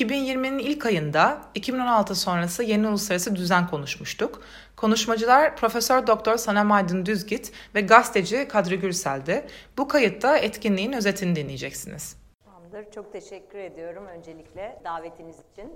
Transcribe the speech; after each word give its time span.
2020'nin 0.00 0.58
ilk 0.58 0.86
ayında 0.86 1.40
2016 1.54 2.14
sonrası 2.14 2.62
yeni 2.62 2.88
uluslararası 2.88 3.36
düzen 3.36 3.66
konuşmuştuk. 3.66 4.42
Konuşmacılar 4.76 5.56
Profesör 5.56 6.06
Doktor 6.06 6.36
Sanem 6.36 6.72
Aydın 6.72 7.06
Düzgit 7.06 7.52
ve 7.74 7.80
gazeteci 7.80 8.48
Kadri 8.48 8.80
Gürsel'di. 8.80 9.46
Bu 9.78 9.88
kayıtta 9.88 10.38
etkinliğin 10.38 10.92
özetini 10.92 11.36
dinleyeceksiniz. 11.36 12.16
Tamamdır. 12.44 12.90
Çok 12.90 13.12
teşekkür 13.12 13.58
ediyorum 13.58 14.06
öncelikle 14.06 14.80
davetiniz 14.84 15.36
için 15.52 15.72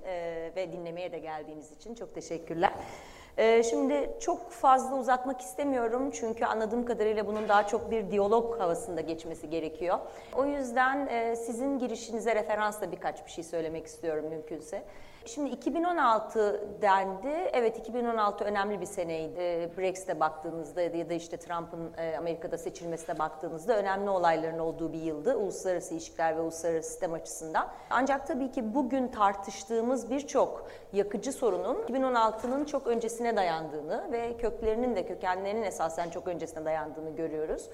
ve 0.56 0.72
dinlemeye 0.72 1.12
de 1.12 1.18
geldiğiniz 1.18 1.72
için 1.72 1.94
çok 1.94 2.14
teşekkürler. 2.14 2.72
Ee, 3.38 3.62
şimdi 3.62 4.10
çok 4.20 4.50
fazla 4.50 4.96
uzatmak 4.96 5.40
istemiyorum 5.40 6.10
çünkü 6.12 6.44
anladığım 6.44 6.84
kadarıyla 6.84 7.26
bunun 7.26 7.48
daha 7.48 7.66
çok 7.66 7.90
bir 7.90 8.10
diyalog 8.10 8.60
havasında 8.60 9.00
geçmesi 9.00 9.50
gerekiyor. 9.50 9.98
O 10.36 10.44
yüzden 10.44 11.06
e, 11.06 11.36
sizin 11.36 11.78
girişinize 11.78 12.34
referansla 12.34 12.92
birkaç 12.92 13.26
bir 13.26 13.30
şey 13.30 13.44
söylemek 13.44 13.86
istiyorum 13.86 14.24
mümkünse. 14.30 14.82
Şimdi 15.26 15.50
2016 15.50 16.60
dendi. 16.82 17.50
Evet 17.52 17.78
2016 17.78 18.44
önemli 18.44 18.80
bir 18.80 18.86
seneydi. 18.86 19.70
Brexit'e 19.78 20.20
baktığınızda 20.20 20.82
ya 20.82 21.08
da 21.08 21.14
işte 21.14 21.36
Trump'ın 21.36 21.92
e, 21.98 22.16
Amerika'da 22.18 22.58
seçilmesine 22.58 23.18
baktığınızda 23.18 23.76
önemli 23.76 24.10
olayların 24.10 24.58
olduğu 24.58 24.92
bir 24.92 25.02
yıldı. 25.02 25.36
Uluslararası 25.36 25.94
ilişkiler 25.94 26.36
ve 26.36 26.40
uluslararası 26.40 26.90
sistem 26.90 27.12
açısından. 27.12 27.68
Ancak 27.90 28.26
tabii 28.26 28.50
ki 28.50 28.74
bugün 28.74 29.08
tartıştığımız 29.08 30.10
birçok 30.10 30.66
yakıcı 30.92 31.32
sorunun 31.32 31.76
2016'nın 31.76 32.64
çok 32.64 32.86
öncesine 32.86 33.36
dayandığını 33.36 34.12
ve 34.12 34.36
köklerinin 34.36 34.96
de 34.96 35.06
kökenlerinin 35.06 35.62
esasen 35.62 36.10
çok 36.10 36.28
öncesine 36.28 36.64
dayandığını 36.64 37.16
görüyoruz. 37.16 37.68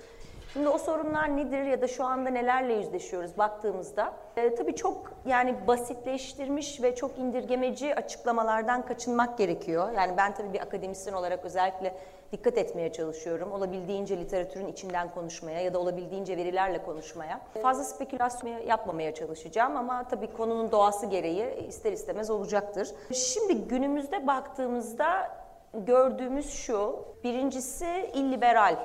Şimdi 0.53 0.69
o 0.69 0.79
sorunlar 0.79 1.37
nedir 1.37 1.62
ya 1.62 1.81
da 1.81 1.89
şu 1.89 2.05
anda 2.05 2.31
nelerle 2.31 2.73
yüzleşiyoruz 2.73 3.39
baktığımızda 3.39 4.12
e, 4.37 4.55
tabii 4.55 4.75
çok 4.75 5.12
yani 5.27 5.67
basitleştirmiş 5.67 6.83
ve 6.83 6.95
çok 6.95 7.19
indirgemeci 7.19 7.95
açıklamalardan 7.95 8.87
kaçınmak 8.87 9.39
gerekiyor. 9.39 9.92
Yani 9.92 10.17
ben 10.17 10.34
tabii 10.34 10.53
bir 10.53 10.61
akademisyen 10.61 11.15
olarak 11.15 11.45
özellikle 11.45 11.95
dikkat 12.33 12.59
etmeye 12.59 12.92
çalışıyorum. 12.92 13.53
Olabildiğince 13.53 14.19
literatürün 14.19 14.67
içinden 14.67 15.11
konuşmaya 15.11 15.61
ya 15.61 15.75
da 15.75 15.79
olabildiğince 15.79 16.37
verilerle 16.37 16.83
konuşmaya. 16.83 17.41
Fazla 17.62 17.85
spekülasyon 17.85 18.59
yapmamaya 18.59 19.14
çalışacağım 19.14 19.77
ama 19.77 20.09
tabii 20.09 20.33
konunun 20.33 20.70
doğası 20.70 21.07
gereği 21.07 21.67
ister 21.69 21.92
istemez 21.92 22.31
olacaktır. 22.31 22.89
Şimdi 23.12 23.55
günümüzde 23.55 24.27
baktığımızda 24.27 25.31
gördüğümüz 25.75 26.51
şu, 26.51 27.05
birincisi 27.25 28.11
illiberal 28.14 28.77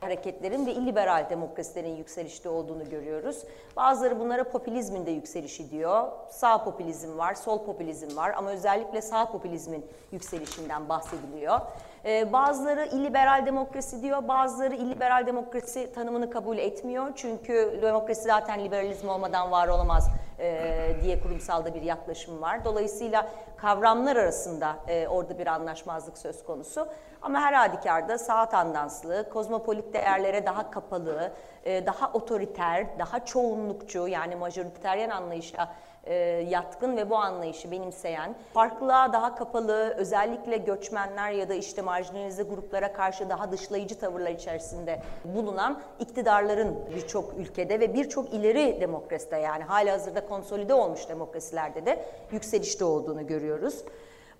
hareketlerin 0.00 0.66
ve 0.66 0.72
illiberal 0.72 1.30
demokrasilerin 1.30 1.96
yükselişte 1.96 2.48
olduğunu 2.48 2.90
görüyoruz. 2.90 3.44
Bazıları 3.76 4.20
bunlara 4.20 4.44
popülizmin 4.44 5.06
de 5.06 5.10
yükselişi 5.10 5.70
diyor. 5.70 6.08
Sağ 6.30 6.64
popülizm 6.64 7.18
var, 7.18 7.34
sol 7.34 7.64
popülizm 7.64 8.16
var 8.16 8.32
ama 8.36 8.50
özellikle 8.50 9.02
sağ 9.02 9.32
popülizmin 9.32 9.86
yükselişinden 10.12 10.88
bahsediliyor. 10.88 11.60
Ee, 12.04 12.32
bazıları 12.32 12.86
illiberal 12.86 13.46
demokrasi 13.46 14.02
diyor, 14.02 14.28
bazıları 14.28 14.74
illiberal 14.74 15.26
demokrasi 15.26 15.92
tanımını 15.92 16.30
kabul 16.30 16.58
etmiyor. 16.58 17.12
Çünkü 17.16 17.78
demokrasi 17.82 18.22
zaten 18.22 18.64
liberalizm 18.64 19.08
olmadan 19.08 19.50
var 19.50 19.68
olamaz 19.68 20.08
e, 20.38 20.96
diye 21.02 21.20
kurumsalda 21.20 21.74
bir 21.74 21.82
yaklaşım 21.82 22.42
var. 22.42 22.64
Dolayısıyla 22.64 23.28
kavramlar 23.56 24.16
arasında 24.16 24.76
e, 24.88 25.08
orada 25.08 25.38
bir 25.38 25.46
anlaşmazlık 25.46 26.18
söz 26.18 26.44
konusu. 26.44 26.88
Ama 27.22 27.40
her 27.40 27.52
halükarda 27.52 28.18
sağ 28.18 28.48
tandanslı, 28.48 29.28
kozmopolit 29.30 29.94
değerlere 29.94 30.46
daha 30.46 30.70
kapalı, 30.70 31.32
e, 31.64 31.86
daha 31.86 32.12
otoriter, 32.12 32.86
daha 32.98 33.24
çoğunlukçu 33.24 34.08
yani 34.08 34.36
majoriteryen 34.36 35.10
anlayışa 35.10 35.68
e, 36.04 36.14
yatkın 36.48 36.96
ve 36.96 37.10
bu 37.10 37.16
anlayışı 37.16 37.70
benimseyen, 37.70 38.34
farklılığa 38.54 39.12
daha 39.12 39.34
kapalı, 39.34 39.94
özellikle 39.96 40.56
göçmenler 40.56 41.30
ya 41.30 41.48
da 41.48 41.54
işte 41.54 41.82
marjinalize 41.82 42.42
gruplara 42.42 42.92
karşı 42.92 43.30
daha 43.30 43.52
dışlayıcı 43.52 43.98
tavırlar 43.98 44.30
içerisinde 44.30 45.02
bulunan 45.24 45.80
iktidarların 46.00 46.78
birçok 46.96 47.34
ülkede 47.38 47.80
ve 47.80 47.94
birçok 47.94 48.34
ileri 48.34 48.80
demokraside 48.80 49.36
yani 49.36 49.64
hali 49.64 49.90
hazırda 49.90 50.26
konsolide 50.26 50.74
olmuş 50.74 51.08
demokrasilerde 51.08 51.86
de 51.86 52.04
yükselişte 52.32 52.84
olduğunu 52.84 53.26
görüyoruz. 53.26 53.84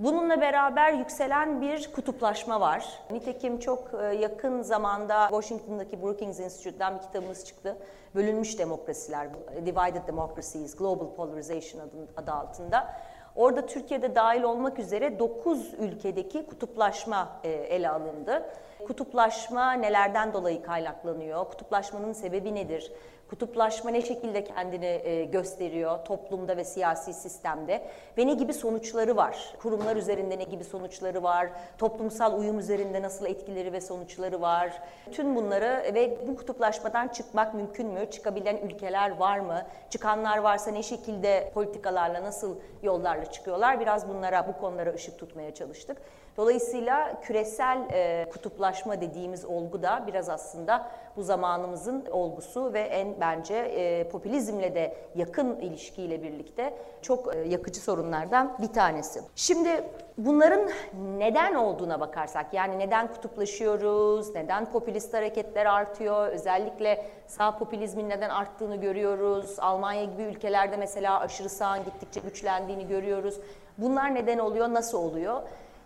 Bununla 0.01 0.41
beraber 0.41 0.93
yükselen 0.93 1.61
bir 1.61 1.93
kutuplaşma 1.93 2.61
var. 2.61 2.89
Nitekim 3.11 3.59
çok 3.59 3.91
e, 4.03 4.07
yakın 4.07 4.63
zamanda 4.63 5.29
Washington'daki 5.29 6.03
Brookings 6.03 6.41
Institute'dan 6.41 6.97
bir 6.97 7.03
kitabımız 7.03 7.45
çıktı. 7.45 7.77
Bölünmüş 8.15 8.59
demokrasiler, 8.59 9.29
Divided 9.67 10.07
Democracies, 10.07 10.77
Global 10.77 11.15
Polarization 11.17 11.83
adı 12.17 12.33
altında. 12.33 12.95
Orada 13.37 13.67
Türkiye'de 13.67 14.15
dahil 14.15 14.43
olmak 14.43 14.79
üzere 14.79 15.19
9 15.19 15.75
ülkedeki 15.75 16.47
kutuplaşma 16.47 17.29
e, 17.45 17.49
ele 17.51 17.89
alındı. 17.89 18.43
Kutuplaşma 18.87 19.73
nelerden 19.73 20.33
dolayı 20.33 20.63
kaynaklanıyor? 20.63 21.45
Kutuplaşmanın 21.45 22.13
sebebi 22.13 22.55
nedir? 22.55 22.93
Kutuplaşma 23.31 23.91
ne 23.91 24.03
şekilde 24.03 24.45
kendini 24.45 25.01
e, 25.05 25.25
gösteriyor 25.25 26.05
toplumda 26.05 26.57
ve 26.57 26.65
siyasi 26.65 27.15
sistemde 27.15 27.83
ve 28.19 28.27
ne 28.27 28.35
gibi 28.35 28.53
sonuçları 28.53 29.17
var? 29.17 29.55
Kurumlar 29.63 29.97
üzerinde 29.97 30.39
ne 30.39 30.45
gibi 30.45 30.65
sonuçları 30.65 31.23
var? 31.23 31.49
Toplumsal 31.79 32.39
uyum 32.39 32.59
üzerinde 32.59 33.03
nasıl 33.03 33.27
etkileri 33.27 33.73
ve 33.73 33.81
sonuçları 33.81 34.41
var? 34.41 34.83
Tüm 35.13 35.37
bunları 35.37 35.95
ve 35.95 36.29
bu 36.29 36.37
kutuplaşmadan 36.37 37.09
çıkmak 37.09 37.55
mümkün 37.55 37.87
mü? 37.87 38.11
Çıkabilen 38.11 38.57
ülkeler 38.57 39.17
var 39.17 39.39
mı? 39.39 39.63
Çıkanlar 39.91 40.39
varsa 40.39 40.71
ne 40.71 40.83
şekilde 40.83 41.51
politikalarla 41.55 42.23
nasıl 42.23 42.57
yollarla 42.83 43.33
çıkıyorlar? 43.33 43.81
Biraz 43.81 44.09
bunlara 44.09 44.49
bu 44.49 44.61
konulara 44.61 44.95
ışık 44.95 45.19
tutmaya 45.19 45.55
çalıştık. 45.55 45.97
Dolayısıyla 46.41 47.21
küresel 47.23 47.79
e, 47.93 48.29
kutuplaşma 48.33 49.01
dediğimiz 49.01 49.45
olgu 49.45 49.83
da 49.83 50.05
biraz 50.07 50.29
aslında 50.29 50.91
bu 51.17 51.23
zamanımızın 51.23 52.07
olgusu 52.11 52.73
ve 52.73 52.81
en 52.81 53.21
bence 53.21 53.55
e, 53.55 54.09
popülizmle 54.09 54.75
de 54.75 54.97
yakın 55.15 55.57
ilişkiyle 55.57 56.23
birlikte 56.23 56.75
çok 57.03 57.37
e, 57.37 57.39
yakıcı 57.39 57.81
sorunlardan 57.81 58.57
bir 58.63 58.73
tanesi. 58.73 59.21
Şimdi 59.37 59.85
bunların 60.19 60.71
neden 61.19 61.55
olduğuna 61.55 62.01
bakarsak 62.01 62.55
yani 62.55 62.79
neden 62.79 63.07
kutuplaşıyoruz, 63.07 64.35
neden 64.35 64.71
popülist 64.71 65.15
hareketler 65.15 65.67
artıyor, 65.67 66.29
özellikle 66.29 67.07
sağ 67.27 67.59
popülizmin 67.59 68.09
neden 68.09 68.31
arttığını 68.31 68.77
görüyoruz. 68.77 69.59
Almanya 69.59 70.05
gibi 70.05 70.23
ülkelerde 70.23 70.77
mesela 70.77 71.21
aşırı 71.21 71.49
sağın 71.49 71.85
gittikçe 71.85 72.21
güçlendiğini 72.21 72.89
görüyoruz. 72.89 73.41
Bunlar 73.79 74.15
neden 74.15 74.39
oluyor, 74.39 74.69
nasıl 74.75 74.99
oluyor? 74.99 75.43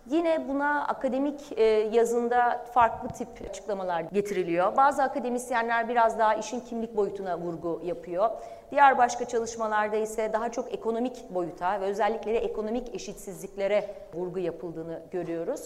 Yine 0.09 0.47
buna 0.47 0.87
akademik 0.87 1.51
e, 1.57 1.63
yazında 1.91 2.65
farklı 2.73 3.09
tip 3.09 3.27
açıklamalar 3.49 4.01
getiriliyor. 4.01 4.77
Bazı 4.77 5.03
akademisyenler 5.03 5.89
biraz 5.89 6.19
daha 6.19 6.35
işin 6.35 6.59
kimlik 6.59 6.97
boyutuna 6.97 7.37
vurgu 7.39 7.81
yapıyor. 7.83 8.29
Diğer 8.71 8.97
başka 8.97 9.25
çalışmalarda 9.25 9.95
ise 9.95 10.33
daha 10.33 10.51
çok 10.51 10.73
ekonomik 10.73 11.29
boyuta 11.29 11.81
ve 11.81 11.85
özellikle 11.85 12.33
de 12.33 12.37
ekonomik 12.37 12.95
eşitsizliklere 12.95 13.95
vurgu 14.13 14.39
yapıldığını 14.39 15.01
görüyoruz. 15.11 15.61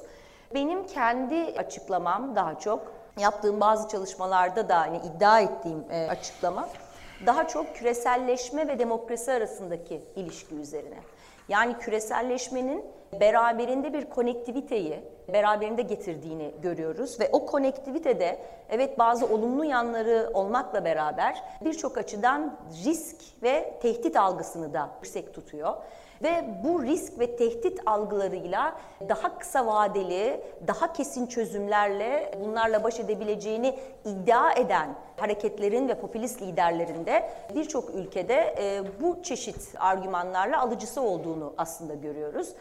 Benim 0.53 0.87
kendi 0.87 1.53
açıklamam 1.57 2.35
daha 2.35 2.59
çok 2.59 2.91
yaptığım 3.19 3.59
bazı 3.59 3.87
çalışmalarda 3.87 4.69
da 4.69 4.79
hani 4.79 4.97
iddia 4.97 5.39
ettiğim 5.39 5.83
e, 5.91 6.07
açıklama 6.09 6.69
daha 7.25 7.47
çok 7.47 7.75
küreselleşme 7.75 8.67
ve 8.67 8.79
demokrasi 8.79 9.31
arasındaki 9.31 10.01
ilişki 10.15 10.55
üzerine. 10.55 10.97
Yani 11.49 11.77
küreselleşmenin 11.77 12.85
beraberinde 13.19 13.93
bir 13.93 14.05
konektiviteyi 14.05 14.99
beraberinde 15.33 15.81
getirdiğini 15.81 16.51
görüyoruz 16.61 17.19
ve 17.19 17.29
o 17.31 17.45
konektivitede 17.45 18.39
evet 18.69 18.99
bazı 18.99 19.25
olumlu 19.25 19.65
yanları 19.65 20.31
olmakla 20.33 20.85
beraber 20.85 21.43
birçok 21.61 21.97
açıdan 21.97 22.57
risk 22.85 23.15
ve 23.43 23.79
tehdit 23.81 24.17
algısını 24.17 24.73
da 24.73 24.89
yüksek 24.95 25.33
tutuyor. 25.33 25.73
Ve 26.23 26.45
bu 26.63 26.83
risk 26.83 27.19
ve 27.19 27.35
tehdit 27.35 27.79
algılarıyla 27.85 28.75
daha 29.09 29.37
kısa 29.37 29.67
vadeli, 29.67 30.41
daha 30.67 30.93
kesin 30.93 31.27
çözümlerle 31.27 32.31
bunlarla 32.43 32.83
baş 32.83 32.99
edebileceğini 32.99 33.79
iddia 34.05 34.53
eden 34.53 34.95
hareketlerin 35.17 35.87
ve 35.87 35.93
popülist 35.93 36.41
liderlerin 36.41 37.05
de 37.05 37.29
birçok 37.55 37.95
ülkede 37.95 38.55
e, 38.59 38.83
bu 39.01 39.23
çeşit 39.23 39.75
argümanlarla 39.79 40.61
alıcısı 40.61 41.01
olduğunu 41.01 41.53
aslında 41.57 41.93
görüyoruz. 41.93 42.53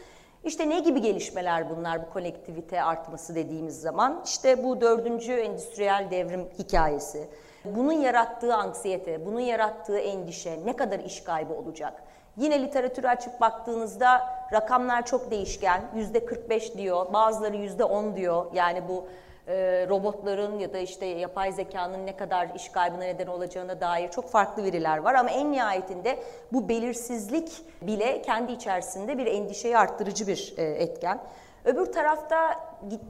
İşte 0.45 0.71
ne 0.71 0.81
gibi 0.81 1.03
gelişmeler 1.03 1.71
bunlar 1.71 2.07
bu 2.07 2.13
kolektivite 2.13 2.83
artması 2.83 3.35
dediğimiz 3.35 3.81
zaman? 3.81 4.23
İşte 4.25 4.65
bu 4.65 4.81
dördüncü 4.81 5.33
endüstriyel 5.33 6.07
devrim 6.11 6.49
hikayesi. 6.59 7.29
Bunun 7.65 7.93
yarattığı 7.93 8.55
anksiyete, 8.55 9.27
bunun 9.27 9.41
yarattığı 9.41 9.99
endişe 9.99 10.61
ne 10.65 10.77
kadar 10.77 10.99
iş 10.99 11.21
kaybı 11.21 11.55
olacak? 11.55 12.03
Yine 12.39 12.63
literatürü 12.63 13.09
açıp 13.09 13.41
baktığınızda 13.41 14.35
rakamlar 14.53 15.07
çok 15.07 15.31
değişken. 15.31 15.83
Yüzde 15.95 16.27
45 16.27 16.75
diyor, 16.75 17.13
bazıları 17.13 17.57
yüzde 17.57 17.85
10 17.85 18.17
diyor. 18.17 18.47
Yani 18.53 18.89
bu 18.89 19.05
e, 19.49 19.87
robotların 19.89 20.59
ya 20.59 20.73
da 20.73 20.79
işte 20.79 21.07
yapay 21.07 21.53
zekanın 21.53 22.07
ne 22.07 22.17
kadar 22.17 22.49
iş 22.55 22.69
kaybına 22.69 23.05
neden 23.05 23.27
olacağına 23.27 23.81
dair 23.81 24.09
çok 24.09 24.31
farklı 24.31 24.65
veriler 24.65 24.99
var 24.99 25.15
ama 25.15 25.31
en 25.31 25.53
nihayetinde 25.53 26.19
bu 26.53 26.69
belirsizlik 26.69 27.53
bile 27.83 28.23
kendi 28.23 28.53
içerisinde 28.53 29.19
bir 29.19 29.27
endişeyi 29.27 29.79
arttırıcı 29.79 30.27
bir 30.27 30.55
e, 30.57 30.63
etken. 30.63 31.21
Öbür 31.65 31.93
tarafta 31.93 32.61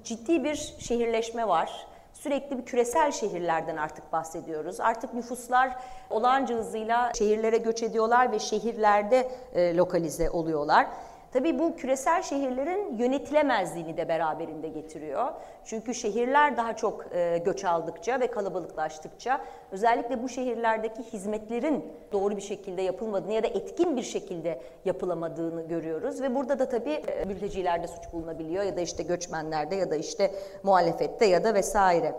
ciddi 0.04 0.44
bir 0.44 0.74
şehirleşme 0.78 1.48
var. 1.48 1.86
Sürekli 2.22 2.58
bir 2.58 2.64
küresel 2.64 3.12
şehirlerden 3.12 3.76
artık 3.76 4.12
bahsediyoruz. 4.12 4.80
Artık 4.80 5.14
nüfuslar 5.14 5.76
olağanca 6.10 6.56
hızıyla 6.56 7.12
şehirlere 7.18 7.56
göç 7.56 7.82
ediyorlar 7.82 8.32
ve 8.32 8.38
şehirlerde 8.38 9.30
e, 9.54 9.76
lokalize 9.76 10.30
oluyorlar. 10.30 10.86
Tabii 11.32 11.58
bu 11.58 11.76
küresel 11.76 12.22
şehirlerin 12.22 12.96
yönetilemezliğini 12.98 13.96
de 13.96 14.08
beraberinde 14.08 14.68
getiriyor. 14.68 15.32
Çünkü 15.64 15.94
şehirler 15.94 16.56
daha 16.56 16.76
çok 16.76 17.04
e, 17.14 17.38
göç 17.44 17.64
aldıkça 17.64 18.20
ve 18.20 18.26
kalabalıklaştıkça 18.26 19.40
özellikle 19.72 20.22
bu 20.22 20.28
şehirlerdeki 20.28 21.02
hizmetlerin 21.02 21.92
doğru 22.12 22.36
bir 22.36 22.42
şekilde 22.42 22.82
yapılmadığını 22.82 23.32
ya 23.32 23.42
da 23.42 23.46
etkin 23.46 23.96
bir 23.96 24.02
şekilde 24.02 24.60
yapılamadığını 24.84 25.68
görüyoruz. 25.68 26.22
Ve 26.22 26.34
burada 26.34 26.58
da 26.58 26.68
tabii 26.68 26.90
e, 26.90 27.24
mültecilerde 27.24 27.88
suç 27.88 28.12
bulunabiliyor 28.12 28.64
ya 28.64 28.76
da 28.76 28.80
işte 28.80 29.02
göçmenlerde 29.02 29.74
ya 29.74 29.90
da 29.90 29.96
işte 29.96 30.30
muhalefette 30.62 31.26
ya 31.26 31.44
da 31.44 31.54
vesaire. 31.54 32.14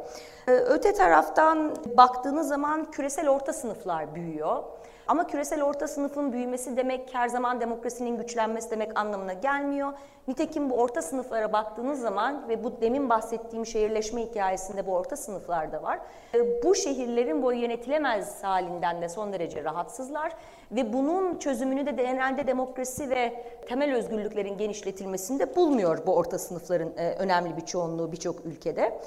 E, 0.47 0.51
öte 0.51 0.93
taraftan 0.93 1.75
baktığınız 1.97 2.47
zaman 2.47 2.91
küresel 2.91 3.29
orta 3.29 3.53
sınıflar 3.53 4.15
büyüyor. 4.15 4.63
Ama 5.09 5.27
küresel 5.27 5.63
orta 5.63 5.87
sınıfın 5.87 6.33
büyümesi 6.33 6.77
demek 6.77 7.13
her 7.13 7.27
zaman 7.27 7.61
demokrasinin 7.61 8.17
güçlenmesi 8.17 8.71
demek 8.71 8.99
anlamına 8.99 9.33
gelmiyor. 9.33 9.93
Nitekim 10.27 10.69
bu 10.69 10.75
orta 10.75 11.01
sınıflara 11.01 11.53
baktığınız 11.53 12.01
zaman 12.01 12.49
ve 12.49 12.63
bu 12.63 12.81
demin 12.81 13.09
bahsettiğim 13.09 13.65
şehirleşme 13.65 14.21
hikayesinde 14.21 14.87
bu 14.87 14.93
orta 14.93 15.17
sınıflarda 15.17 15.83
var. 15.83 15.99
E, 16.33 16.63
bu 16.63 16.75
şehirlerin 16.75 17.43
bu 17.43 17.53
yönetilemez 17.53 18.43
halinden 18.43 19.01
de 19.01 19.09
son 19.09 19.33
derece 19.33 19.63
rahatsızlar 19.63 20.33
ve 20.71 20.93
bunun 20.93 21.39
çözümünü 21.39 21.85
de 21.85 21.91
genelde 21.91 22.47
demokrasi 22.47 23.09
ve 23.09 23.43
temel 23.67 23.95
özgürlüklerin 23.95 24.57
genişletilmesinde 24.57 25.55
bulmuyor 25.55 26.05
bu 26.05 26.15
orta 26.15 26.39
sınıfların 26.39 26.91
e, 26.97 27.11
önemli 27.11 27.57
bir 27.57 27.65
çoğunluğu 27.65 28.11
birçok 28.11 28.45
ülkede. 28.45 28.99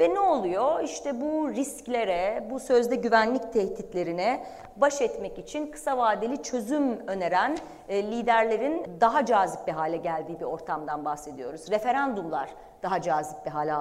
Ve 0.00 0.14
ne 0.14 0.20
oluyor? 0.20 0.80
İşte 0.80 1.20
bu 1.20 1.48
risklere, 1.48 2.46
bu 2.50 2.60
sözde 2.60 2.96
güvenlik 2.96 3.52
tehditlerine 3.52 4.46
baş 4.76 5.00
etmek 5.00 5.38
için 5.38 5.70
kısa 5.70 5.98
vadeli 5.98 6.42
çözüm 6.42 7.06
öneren 7.06 7.58
e, 7.88 8.02
liderlerin 8.02 8.86
daha 9.00 9.26
cazip 9.26 9.66
bir 9.66 9.72
hale 9.72 9.96
geldiği 9.96 10.40
bir 10.40 10.44
ortamdan 10.44 11.04
bahsediyoruz. 11.04 11.70
Referandumlar 11.70 12.50
daha 12.82 13.00
cazip 13.00 13.46
bir 13.46 13.50
hale 13.50 13.72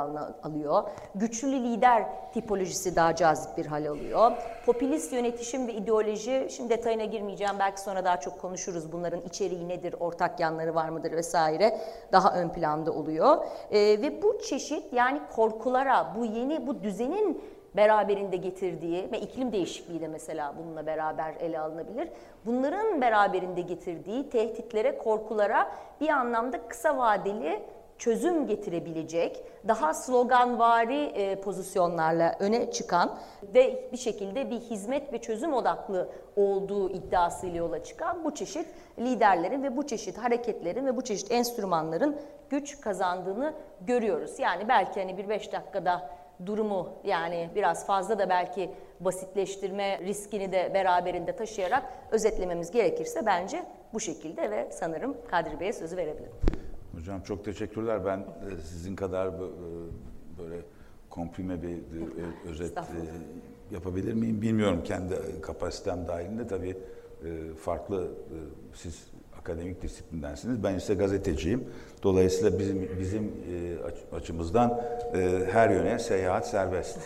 alıyor. 0.44 0.84
Güçlü 1.16 1.52
lider 1.52 2.06
tipolojisi 2.34 2.96
daha 2.96 3.16
cazip 3.16 3.58
bir 3.58 3.66
hale 3.66 3.90
alıyor. 3.90 4.32
Popülist 4.66 5.14
yönetişim 5.14 5.68
ve 5.68 5.74
ideoloji, 5.74 6.48
şimdi 6.52 6.70
detayına 6.70 7.06
girmeyeceğim 7.06 7.56
belki 7.60 7.82
sonra 7.82 8.06
daha 8.06 8.20
çok 8.20 8.42
konuşuruz 8.42 8.92
bunların 8.92 9.22
içeriği 9.22 9.70
nedir, 9.70 9.96
ortak 10.00 10.40
yanları 10.40 10.76
var 10.76 10.90
mıdır 10.90 11.12
vesaire 11.12 11.78
daha 12.12 12.34
ön 12.34 12.50
planda 12.50 12.92
oluyor. 12.92 13.46
E, 13.72 13.80
ve 13.80 14.22
bu 14.22 14.40
çeşit 14.42 14.94
yani 14.94 15.22
korkulara, 15.36 16.14
bu 16.18 16.26
yeni 16.26 16.68
bu 16.68 16.84
düzenin 16.84 17.42
beraberinde 17.76 18.38
getirdiği 18.38 19.12
ve 19.12 19.20
iklim 19.20 19.52
değişikliği 19.52 20.02
de 20.02 20.08
mesela 20.08 20.54
bununla 20.60 20.86
beraber 20.86 21.34
ele 21.40 21.60
alınabilir. 21.60 22.10
Bunların 22.46 23.02
beraberinde 23.02 23.62
getirdiği 23.62 24.30
tehditlere, 24.30 24.98
korkulara 24.98 25.72
bir 26.02 26.10
anlamda 26.10 26.68
kısa 26.68 26.98
vadeli 26.98 27.64
çözüm 27.98 28.48
getirebilecek, 28.48 29.44
daha 29.68 29.94
sloganvari 29.94 31.04
e, 31.06 31.42
pozisyonlarla 31.42 32.36
öne 32.40 32.72
çıkan 32.72 33.18
ve 33.54 33.90
bir 33.92 33.98
şekilde 33.98 34.50
bir 34.50 34.60
hizmet 34.60 35.14
ve 35.14 35.18
çözüm 35.18 35.54
odaklı 35.54 36.10
olduğu 36.36 36.90
iddiasıyla 36.90 37.58
yola 37.58 37.84
çıkan 37.84 38.26
bu 38.26 38.36
çeşit 38.36 38.68
liderlerin 39.00 39.64
ve 39.64 39.78
bu 39.78 39.88
çeşit 39.88 40.18
hareketlerin 40.18 40.86
ve 40.86 40.98
bu 40.98 41.02
çeşit 41.02 41.32
enstrümanların 41.32 42.18
güç 42.50 42.82
kazandığını 42.82 43.54
görüyoruz. 43.82 44.40
Yani 44.40 44.68
belki 44.68 45.00
hani 45.00 45.18
bir 45.18 45.30
beş 45.30 45.54
dakikada 45.54 46.10
durumu 46.46 46.90
yani 47.04 47.50
biraz 47.56 47.86
fazla 47.86 48.20
da 48.20 48.30
belki 48.30 48.72
basitleştirme 49.00 50.00
riskini 50.00 50.52
de 50.52 50.72
beraberinde 50.74 51.36
taşıyarak 51.36 51.84
özetlememiz 52.12 52.72
gerekirse 52.72 53.26
bence 53.26 53.64
bu 53.94 54.00
şekilde 54.00 54.52
ve 54.52 54.68
sanırım 54.72 55.18
Kadri 55.28 55.60
Bey'e 55.60 55.74
sözü 55.74 55.98
verebilirim. 55.98 56.55
Hocam 56.98 57.22
çok 57.22 57.46
teşekkürler. 57.46 58.06
Ben 58.06 58.18
e, 58.20 58.62
sizin 58.70 58.96
kadar 58.96 59.28
e, 59.28 59.32
böyle 60.40 60.62
komprime 61.10 61.62
bir 61.64 61.70
e, 61.70 62.50
özet 62.50 62.78
yapabilir 63.72 64.14
miyim 64.14 64.42
bilmiyorum 64.42 64.82
kendi 64.84 65.16
kapasitem 65.42 66.08
dahilinde 66.08 66.48
tabii 66.48 66.78
farklı 67.60 68.08
siz 68.74 69.08
akademik 69.40 69.82
disiplindersiniz. 69.82 70.64
Ben 70.64 70.76
ise 70.76 70.94
gazeteciyim. 70.96 71.64
Dolayısıyla 72.04 72.60
bizim 72.60 72.90
bizim 73.00 73.32
açımızdan 74.12 74.82
her 75.52 75.70
yöne 75.70 76.00
seyahat 76.00 76.48
serbest. 76.48 77.00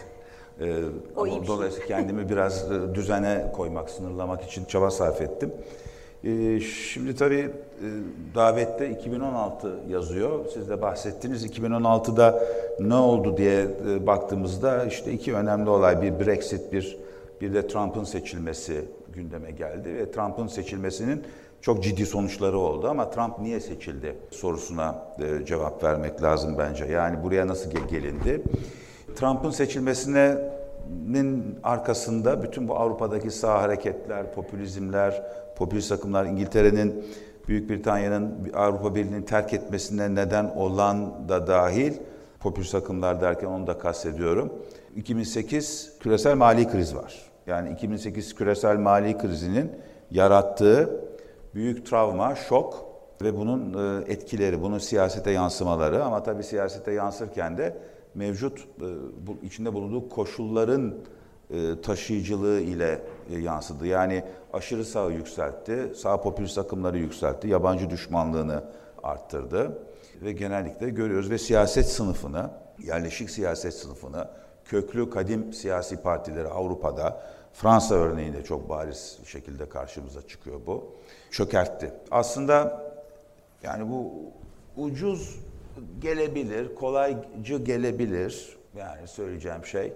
O 1.15 1.23
ama 1.23 1.47
dolayısıyla 1.47 1.87
kendimi 1.87 2.29
biraz 2.29 2.71
düzene 2.95 3.51
koymak, 3.55 3.89
sınırlamak 3.89 4.43
için 4.43 4.65
çaba 4.65 4.91
sarf 4.91 5.21
ettim. 5.21 5.51
Ee, 6.23 6.59
şimdi 6.59 7.15
tabii 7.15 7.35
e, 7.35 7.87
davette 8.35 8.89
2016 8.89 9.79
yazıyor. 9.89 10.45
Siz 10.53 10.69
de 10.69 10.81
bahsettiniz. 10.81 11.45
2016'da 11.45 12.43
ne 12.79 12.95
oldu 12.95 13.37
diye 13.37 13.67
e, 13.89 14.07
baktığımızda 14.07 14.85
işte 14.85 15.11
iki 15.11 15.33
önemli 15.33 15.69
olay. 15.69 16.01
Bir 16.01 16.25
Brexit, 16.25 16.73
bir 16.73 16.97
bir 17.41 17.53
de 17.53 17.67
Trump'ın 17.67 18.03
seçilmesi 18.03 18.85
gündeme 19.13 19.51
geldi 19.51 19.95
ve 19.95 20.11
Trump'ın 20.11 20.47
seçilmesinin 20.47 21.23
çok 21.61 21.83
ciddi 21.83 22.05
sonuçları 22.05 22.57
oldu 22.57 22.87
ama 22.87 23.09
Trump 23.09 23.39
niye 23.39 23.59
seçildi 23.59 24.15
sorusuna 24.31 25.05
e, 25.19 25.45
cevap 25.45 25.83
vermek 25.83 26.23
lazım 26.23 26.55
bence. 26.57 26.85
Yani 26.85 27.23
buraya 27.23 27.47
nasıl 27.47 27.71
gelindi? 27.87 28.41
Trump'ın 29.15 29.51
seçilmesinin 30.89 31.59
arkasında 31.63 32.43
bütün 32.43 32.67
bu 32.67 32.75
Avrupa'daki 32.75 33.31
sağ 33.31 33.61
hareketler, 33.61 34.33
popülizmler, 34.33 35.23
popülist 35.55 35.91
akımlar 35.91 36.25
İngiltere'nin 36.25 37.05
Büyük 37.47 37.69
Britanya'nın 37.69 38.51
Avrupa 38.53 38.95
Birliği'ni 38.95 39.25
terk 39.25 39.53
etmesine 39.53 40.15
neden 40.15 40.45
olan 40.45 41.29
da 41.29 41.47
dahil 41.47 41.93
popülist 42.39 42.75
akımlar 42.75 43.21
derken 43.21 43.47
onu 43.47 43.67
da 43.67 43.77
kastediyorum. 43.77 44.53
2008 44.95 45.93
küresel 45.99 46.35
mali 46.35 46.67
kriz 46.67 46.95
var. 46.95 47.13
Yani 47.47 47.69
2008 47.69 48.35
küresel 48.35 48.77
mali 48.77 49.17
krizinin 49.17 49.71
yarattığı 50.11 50.89
büyük 51.55 51.85
travma, 51.85 52.35
şok 52.35 52.85
ve 53.21 53.37
bunun 53.37 53.73
e, 53.73 54.11
etkileri, 54.11 54.61
bunun 54.61 54.77
siyasete 54.77 55.31
yansımaları 55.31 56.03
ama 56.03 56.23
tabii 56.23 56.43
siyasete 56.43 56.91
yansırken 56.91 57.57
de 57.57 57.77
mevcut 58.15 58.59
e, 58.59 58.65
içinde 59.45 59.73
bulunduğu 59.73 60.09
koşulların 60.09 60.95
e, 61.49 61.81
taşıyıcılığı 61.81 62.61
ile 62.61 63.01
e, 63.29 63.39
yansıdı. 63.39 63.87
Yani 63.87 64.23
aşırı 64.53 64.85
sağ 64.85 65.09
yükseltti, 65.09 65.91
sağ 65.95 66.21
popülist 66.21 66.57
akımları 66.57 66.97
yükseltti, 66.97 67.47
yabancı 67.47 67.89
düşmanlığını 67.89 68.63
arttırdı 69.03 69.79
ve 70.21 70.31
genellikle 70.31 70.89
görüyoruz 70.89 71.29
ve 71.29 71.37
siyaset 71.37 71.85
sınıfını, 71.85 72.49
yerleşik 72.83 73.29
siyaset 73.29 73.73
sınıfını, 73.73 74.27
köklü 74.65 75.09
kadim 75.09 75.53
siyasi 75.53 76.01
partileri 76.01 76.47
Avrupa'da, 76.47 77.21
Fransa 77.53 77.95
örneğinde 77.95 78.43
çok 78.43 78.69
bariz 78.69 79.19
şekilde 79.25 79.69
karşımıza 79.69 80.27
çıkıyor 80.27 80.59
bu. 80.67 80.91
Çökertti. 81.31 81.93
Aslında 82.11 82.83
yani 83.63 83.91
bu 83.91 84.11
ucuz 84.77 85.39
gelebilir, 86.01 86.75
kolaycı 86.75 87.57
gelebilir. 87.57 88.57
Yani 88.77 89.07
söyleyeceğim 89.07 89.65
şey 89.65 89.93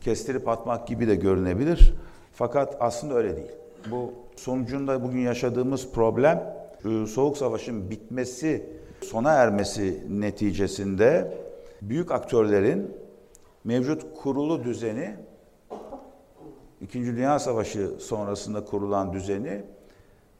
kestirip 0.00 0.48
atmak 0.48 0.88
gibi 0.88 1.08
de 1.08 1.14
görünebilir. 1.14 1.94
Fakat 2.32 2.76
aslında 2.80 3.14
öyle 3.14 3.36
değil. 3.36 3.52
Bu 3.90 4.12
sonucunda 4.36 5.02
bugün 5.02 5.20
yaşadığımız 5.20 5.92
problem 5.92 6.56
e, 6.84 7.06
Soğuk 7.06 7.36
Savaş'ın 7.38 7.90
bitmesi, 7.90 8.66
sona 9.02 9.32
ermesi 9.32 10.02
neticesinde 10.08 11.34
büyük 11.82 12.12
aktörlerin 12.12 12.96
mevcut 13.64 14.02
kurulu 14.22 14.64
düzeni 14.64 15.14
İkinci 16.80 17.16
Dünya 17.16 17.38
Savaşı 17.38 17.90
sonrasında 17.98 18.64
kurulan 18.64 19.12
düzeni 19.12 19.48
e, 19.48 19.62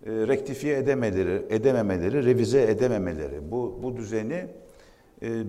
rektifiye 0.07 0.79
edemeleri, 0.79 1.47
edememeleri, 1.51 2.25
revize 2.25 2.63
edememeleri, 2.63 3.51
bu, 3.51 3.79
bu 3.83 3.97
düzeni 3.97 4.47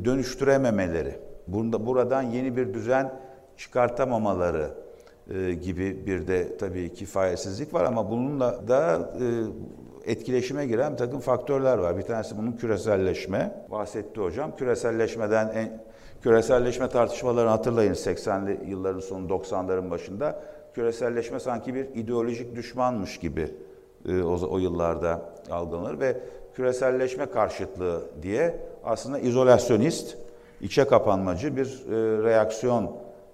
dönüştürememeleri, 0.05 1.19
bunda, 1.47 1.85
buradan 1.85 2.21
yeni 2.21 2.57
bir 2.57 2.73
düzen 2.73 3.13
çıkartamamaları 3.57 4.69
e, 5.29 5.53
gibi 5.53 6.05
bir 6.05 6.27
de 6.27 6.57
tabii 6.57 6.93
kifayetsizlik 6.93 7.73
var 7.73 7.85
ama 7.85 8.09
bununla 8.09 8.67
da 8.67 9.09
etkileşime 10.05 10.65
giren 10.65 10.93
bir 10.93 10.97
takım 10.97 11.19
faktörler 11.19 11.77
var. 11.77 11.97
Bir 11.97 12.01
tanesi 12.01 12.37
bunun 12.37 12.51
küreselleşme. 12.51 13.65
Bahsetti 13.71 14.21
hocam. 14.21 14.55
Küreselleşmeden 14.55 15.47
en, 15.47 15.83
küreselleşme 16.21 16.89
tartışmalarını 16.89 17.49
hatırlayın 17.49 17.93
80'li 17.93 18.69
yılların 18.69 18.99
sonu 18.99 19.27
90'ların 19.27 19.91
başında. 19.91 20.43
Küreselleşme 20.73 21.39
sanki 21.39 21.75
bir 21.75 21.85
ideolojik 21.85 22.55
düşmanmış 22.55 23.17
gibi 23.17 23.51
e, 24.09 24.21
o, 24.21 24.49
o 24.49 24.57
yıllarda 24.57 25.21
algılanır 25.51 25.99
ve 25.99 26.17
küreselleşme 26.53 27.25
karşıtlığı 27.25 28.01
diye 28.21 28.59
aslında 28.85 29.19
izolasyonist, 29.19 30.17
içe 30.61 30.87
kapanmacı 30.87 31.57
bir 31.57 31.65
e, 31.65 32.23
reaksiyon 32.23 32.91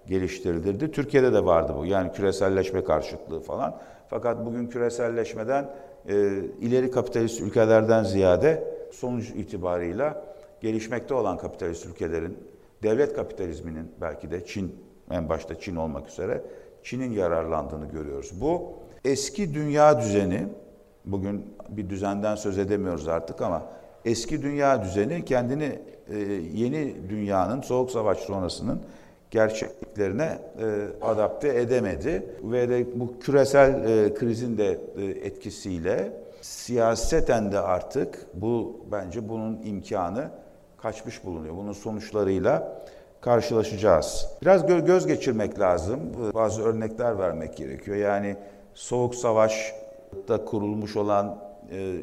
geliştirildi. 0.08 0.91
Türkiye'de 0.91 1.34
de 1.34 1.46
vardı 1.46 1.74
bu. 1.77 1.86
Yani 1.86 2.12
küreselleşme 2.12 2.84
karşıtlığı 2.84 3.39
falan. 3.39 3.77
Fakat 4.10 4.46
bugün 4.46 4.67
küreselleşmeden 4.67 5.70
e, 6.10 6.13
ileri 6.62 6.91
kapitalist 6.91 7.41
ülkelerden 7.41 8.03
ziyade 8.03 8.63
sonuç 8.91 9.29
itibarıyla 9.29 10.24
gelişmekte 10.62 11.13
olan 11.13 11.38
kapitalist 11.38 11.86
ülkelerin 11.86 12.38
devlet 12.84 13.13
kapitalizminin 13.15 13.91
belki 14.01 14.31
de 14.31 14.46
Çin 14.46 14.75
en 15.12 15.29
başta 15.29 15.60
Çin 15.60 15.75
olmak 15.75 16.10
üzere 16.10 16.41
Çin'in 16.84 17.12
yararlandığını 17.12 17.86
görüyoruz. 17.86 18.41
Bu 18.41 18.74
eski 19.05 19.53
dünya 19.53 20.01
düzeni 20.01 20.48
bugün 21.05 21.46
bir 21.70 21.89
düzenden 21.89 22.36
söz 22.36 22.58
edemiyoruz 22.58 23.08
artık 23.08 23.41
ama 23.41 23.63
eski 24.05 24.41
dünya 24.41 24.84
düzeni 24.84 25.25
kendini 25.25 25.79
e, 26.10 26.17
yeni 26.53 27.10
dünyanın 27.10 27.62
soğuk 27.62 27.91
savaş 27.91 28.17
sonrasının 28.17 28.81
gerçekliklerine 29.31 30.39
e, 30.60 30.88
adapte 31.01 31.48
edemedi 31.62 32.25
ve 32.43 32.70
de 32.70 33.00
bu 33.00 33.20
küresel 33.20 33.70
e, 33.70 34.13
krizin 34.13 34.58
de 34.58 34.79
etkisiyle 35.24 36.12
siyaseten 36.41 37.51
de 37.51 37.60
artık 37.60 38.27
bu 38.34 38.79
bence 38.91 39.29
bunun 39.29 39.62
imkanı 39.63 40.29
kaçmış 40.77 41.25
bulunuyor. 41.25 41.55
Bunun 41.58 41.74
sonuçlarıyla 41.74 42.81
karşılaşacağız. 43.22 44.27
Biraz 44.41 44.62
gö- 44.62 44.86
göz 44.86 45.08
geçirmek 45.08 45.60
lazım. 45.60 46.00
Bazı 46.34 46.63
örnekler 46.63 47.20
vermek 47.20 47.58
gerekiyor. 47.58 47.98
Yani 47.98 48.36
Soğuk 48.74 49.15
Savaş'ta 49.15 50.46
kurulmuş 50.46 50.96
olan 50.96 51.50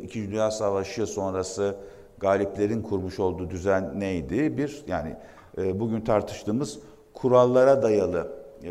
İkinci 0.03 0.31
Dünya 0.31 0.51
Savaşı 0.51 1.07
sonrası 1.07 1.75
galiplerin 2.19 2.83
kurmuş 2.83 3.21
olduğu 3.21 3.51
düzen 3.51 4.01
neydi? 4.01 4.57
Bir 4.57 4.85
yani 4.87 5.17
e, 5.59 5.81
bugün 5.81 6.01
tartıştığımız 6.01 6.79
kurallara 7.15 7.83
dayalı, 7.83 8.29
e, 8.65 8.71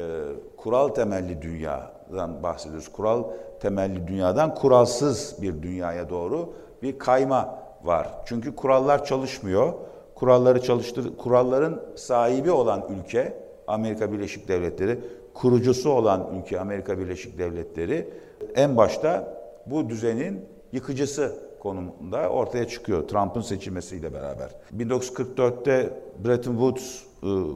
kural 0.58 0.88
temelli 0.88 1.42
dünyadan 1.42 2.44
bahsediyoruz. 2.44 2.88
Kural 2.88 3.24
temelli 3.60 4.08
dünyadan 4.08 4.56
kuralsız 4.56 5.36
bir 5.42 5.64
dünyaya 5.64 6.10
doğru 6.10 6.54
bir 6.84 7.00
kayma 7.00 7.60
var. 7.84 8.08
Çünkü 8.26 8.56
kurallar 8.56 9.06
çalışmıyor. 9.06 9.74
Kuralları 10.16 10.62
çalıştır, 10.62 11.18
kuralların 11.18 11.82
sahibi 11.96 12.52
olan 12.52 12.86
ülke 12.90 13.34
Amerika 13.68 14.12
Birleşik 14.12 14.48
Devletleri, 14.48 15.00
kurucusu 15.34 15.90
olan 15.90 16.28
ülke 16.38 16.60
Amerika 16.60 17.00
Birleşik 17.00 17.38
Devletleri 17.38 18.10
en 18.56 18.78
başta 18.78 19.38
bu 19.66 19.90
düzenin 19.90 20.46
yıkıcısı 20.72 21.36
konumunda 21.60 22.30
ortaya 22.30 22.68
çıkıyor 22.68 23.08
Trump'ın 23.08 23.42
seçilmesiyle 23.42 24.14
beraber. 24.14 24.50
1944'te 24.78 25.94
Bretton 26.26 26.52
Woods 26.52 27.04
ıı, 27.24 27.48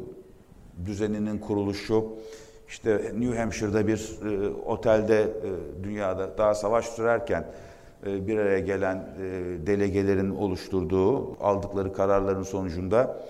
düzeninin 0.86 1.38
kuruluşu, 1.38 2.06
işte 2.68 3.12
New 3.18 3.40
Hampshire'da 3.40 3.88
bir 3.88 4.20
e, 4.26 4.50
otelde 4.50 5.22
e, 5.22 5.84
dünyada 5.84 6.38
daha 6.38 6.56
savaş 6.56 6.86
sürerken 6.86 7.46
e, 8.06 8.28
bir 8.28 8.38
araya 8.38 8.60
gelen 8.60 8.96
e, 8.96 9.22
delegelerin 9.68 10.30
oluşturduğu, 10.36 11.44
aldıkları 11.44 11.94
kararların 11.94 12.44
sonucunda 12.44 13.24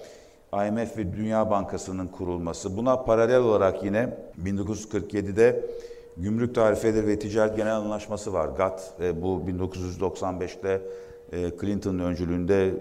IMF 0.53 0.97
ve 0.97 1.13
Dünya 1.13 1.49
Bankası'nın 1.51 2.07
kurulması. 2.07 2.77
Buna 2.77 3.03
paralel 3.03 3.39
olarak 3.39 3.83
yine 3.83 4.17
1947'de 4.43 5.65
Gümrük 6.17 6.55
Tarifeleri 6.55 7.07
ve 7.07 7.19
Ticaret 7.19 7.55
Genel 7.57 7.75
Anlaşması 7.75 8.33
var. 8.33 8.49
GATT 8.49 8.81
e, 9.01 9.21
bu 9.21 9.43
1995'te 9.47 10.81
e, 11.31 11.51
Clinton'ın 11.61 11.99
öncülüğünde 11.99 12.67
e, 12.67 12.73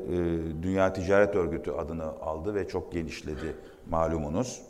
Dünya 0.63 0.93
Ticaret 0.93 1.35
Örgütü 1.35 1.71
adını 1.71 2.05
aldı 2.05 2.55
ve 2.55 2.69
çok 2.69 2.93
genişledi 2.93 3.55
malumunuz. 3.91 4.63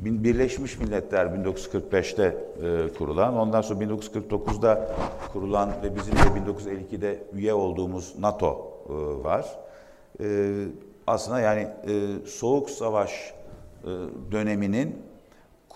Birleşmiş 0.00 0.78
Milletler 0.78 1.26
1945'te 1.26 2.36
e, 2.62 2.94
kurulan, 2.98 3.36
ondan 3.36 3.62
sonra 3.62 3.84
1949'da 3.84 4.96
kurulan 5.32 5.72
ve 5.82 5.96
bizim 5.96 6.12
de 6.12 6.50
1952'de 6.50 7.22
üye 7.32 7.54
olduğumuz 7.54 8.14
NATO 8.18 8.72
e, 8.88 9.24
var. 9.24 9.46
E, 10.20 10.54
aslında 11.06 11.40
yani 11.40 11.60
e, 11.60 12.26
Soğuk 12.26 12.70
Savaş 12.70 13.34
e, 13.84 13.88
döneminin 14.32 15.05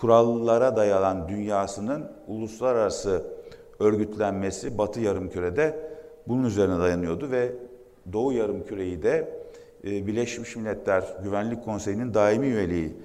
kurallara 0.00 0.76
dayanan 0.76 1.28
dünyasının 1.28 2.12
uluslararası 2.26 3.22
örgütlenmesi 3.78 4.78
Batı 4.78 5.00
Yarımküre'de 5.00 5.76
bunun 6.28 6.44
üzerine 6.44 6.78
dayanıyordu 6.78 7.30
ve 7.30 7.52
Doğu 8.12 8.32
Yarımküre'yi 8.32 9.02
de 9.02 9.28
e, 9.84 10.06
Birleşmiş 10.06 10.56
Milletler 10.56 11.04
Güvenlik 11.22 11.64
Konseyi'nin 11.64 12.14
daimi 12.14 12.46
üyeliği 12.46 12.96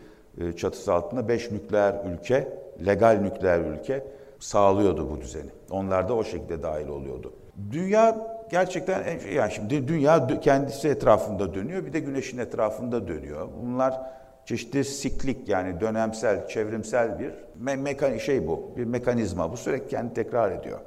e, 0.42 0.54
çatısı 0.54 0.94
altında 0.94 1.28
beş 1.28 1.52
nükleer 1.52 1.96
ülke, 2.14 2.58
legal 2.86 3.20
nükleer 3.22 3.60
ülke 3.60 4.04
sağlıyordu 4.40 5.10
bu 5.10 5.22
düzeni. 5.22 5.50
Onlar 5.72 6.10
da 6.10 6.14
o 6.14 6.24
şekilde 6.24 6.64
dahil 6.64 6.88
oluyordu. 6.88 7.34
Dünya 7.72 8.18
gerçekten 8.52 9.04
yani 9.34 9.52
şimdi 9.52 9.88
dünya 9.88 10.40
kendisi 10.40 10.88
etrafında 10.88 11.54
dönüyor 11.54 11.86
bir 11.86 11.94
de 11.94 12.00
güneşin 12.00 12.38
etrafında 12.38 13.08
dönüyor. 13.08 13.48
Bunlar 13.64 14.02
çeşitli 14.46 14.84
siklik 14.84 15.50
yani 15.50 15.80
dönemsel, 15.80 16.48
çevrimsel 16.48 17.20
bir 17.20 17.32
me- 17.64 17.78
mekan 17.78 18.18
şey 18.18 18.48
bu, 18.48 18.72
bir 18.78 18.86
mekanizma. 18.86 19.52
Bu 19.52 19.58
sürekli 19.58 19.88
kendi 19.88 20.14
tekrar 20.14 20.52
ediyor. 20.52 20.80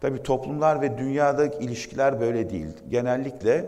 Tabii 0.00 0.22
toplumlar 0.22 0.80
ve 0.80 0.98
dünyadaki 0.98 1.64
ilişkiler 1.64 2.20
böyle 2.20 2.50
değil. 2.50 2.66
Genellikle 2.88 3.66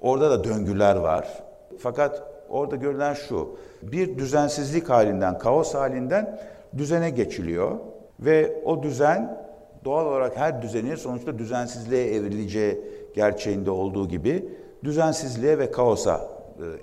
orada 0.00 0.30
da 0.30 0.44
döngüler 0.44 0.96
var. 0.96 1.42
Fakat 1.78 2.22
orada 2.48 2.76
görülen 2.76 3.14
şu, 3.14 3.56
bir 3.82 4.18
düzensizlik 4.18 4.90
halinden, 4.90 5.38
kaos 5.38 5.74
halinden 5.74 6.40
düzene 6.76 7.10
geçiliyor 7.10 7.78
ve 8.20 8.62
o 8.64 8.82
düzen 8.82 9.44
doğal 9.84 10.06
olarak 10.06 10.36
her 10.36 10.62
düzenin 10.62 10.94
sonuçta 10.94 11.38
düzensizliğe 11.38 12.14
evrileceği 12.14 12.80
gerçeğinde 13.14 13.70
olduğu 13.70 14.08
gibi 14.08 14.48
düzensizliğe 14.84 15.58
ve 15.58 15.70
kaosa 15.70 16.28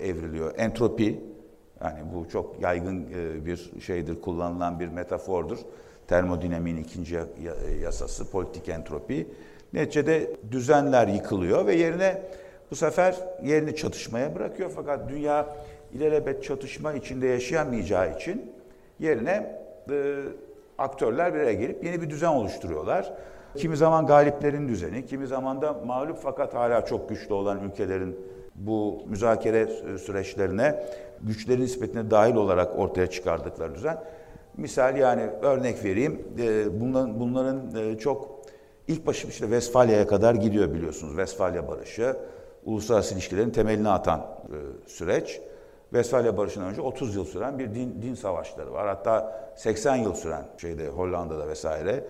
e, 0.00 0.08
evriliyor. 0.08 0.54
Entropi, 0.58 1.20
yani 1.84 1.98
bu 2.14 2.28
çok 2.28 2.60
yaygın 2.60 3.06
e, 3.14 3.46
bir 3.46 3.72
şeydir, 3.80 4.20
kullanılan 4.20 4.80
bir 4.80 4.88
metafordur. 4.88 5.58
Termodinamiğin 6.08 6.76
ikinci 6.76 7.18
yasası, 7.82 8.30
politik 8.30 8.68
entropi. 8.68 9.28
Neticede 9.72 10.36
düzenler 10.50 11.08
yıkılıyor 11.08 11.66
ve 11.66 11.74
yerine 11.74 12.22
bu 12.70 12.76
sefer 12.76 13.16
yerini 13.42 13.76
çatışmaya 13.76 14.34
bırakıyor. 14.34 14.70
Fakat 14.76 15.08
dünya 15.08 15.56
ilelebet 15.92 16.44
çatışma 16.44 16.92
içinde 16.92 17.26
yaşayamayacağı 17.26 18.16
için 18.16 18.52
yerine 19.00 19.58
e, 19.90 20.14
aktörler 20.78 21.34
bir 21.34 21.38
araya 21.38 21.52
gelip 21.52 21.84
yeni 21.84 22.02
bir 22.02 22.10
düzen 22.10 22.28
oluşturuyorlar. 22.28 23.12
Kimi 23.56 23.76
zaman 23.76 24.06
galiplerin 24.06 24.68
düzeni, 24.68 25.06
kimi 25.06 25.26
zaman 25.26 25.62
da 25.62 25.72
mağlup 25.86 26.18
fakat 26.22 26.54
hala 26.54 26.84
çok 26.84 27.08
güçlü 27.08 27.34
olan 27.34 27.60
ülkelerin 27.64 28.16
bu 28.54 29.02
müzakere 29.08 29.66
süreçlerine 29.98 30.84
güçlerin 31.22 31.60
nispetine 31.60 32.10
dahil 32.10 32.34
olarak 32.34 32.78
ortaya 32.78 33.06
çıkardıkları 33.06 33.74
düzen. 33.74 34.04
Misal 34.56 34.96
yani 34.96 35.22
örnek 35.42 35.84
vereyim, 35.84 36.28
e, 36.38 36.80
bunların, 36.80 37.20
bunların 37.20 37.76
e, 37.76 37.98
çok 37.98 38.42
ilk 38.88 39.06
başı 39.06 39.28
işte 39.28 39.50
Vesfalya'ya 39.50 40.06
kadar 40.06 40.34
gidiyor 40.34 40.74
biliyorsunuz. 40.74 41.16
Vesfalya 41.16 41.68
Barışı, 41.68 42.16
uluslararası 42.64 43.14
ilişkilerin 43.14 43.50
temelini 43.50 43.88
atan 43.88 44.20
e, 44.20 44.88
süreç. 44.88 45.40
Vesfalya 45.92 46.36
Barışı'ndan 46.36 46.68
önce 46.68 46.80
30 46.80 47.16
yıl 47.16 47.24
süren 47.24 47.58
bir 47.58 47.74
din, 47.74 48.02
din 48.02 48.14
savaşları 48.14 48.72
var. 48.72 48.88
Hatta 48.88 49.42
80 49.56 49.96
yıl 49.96 50.14
süren 50.14 50.44
şeyde 50.58 50.88
Hollanda'da 50.88 51.48
vesaire 51.48 52.04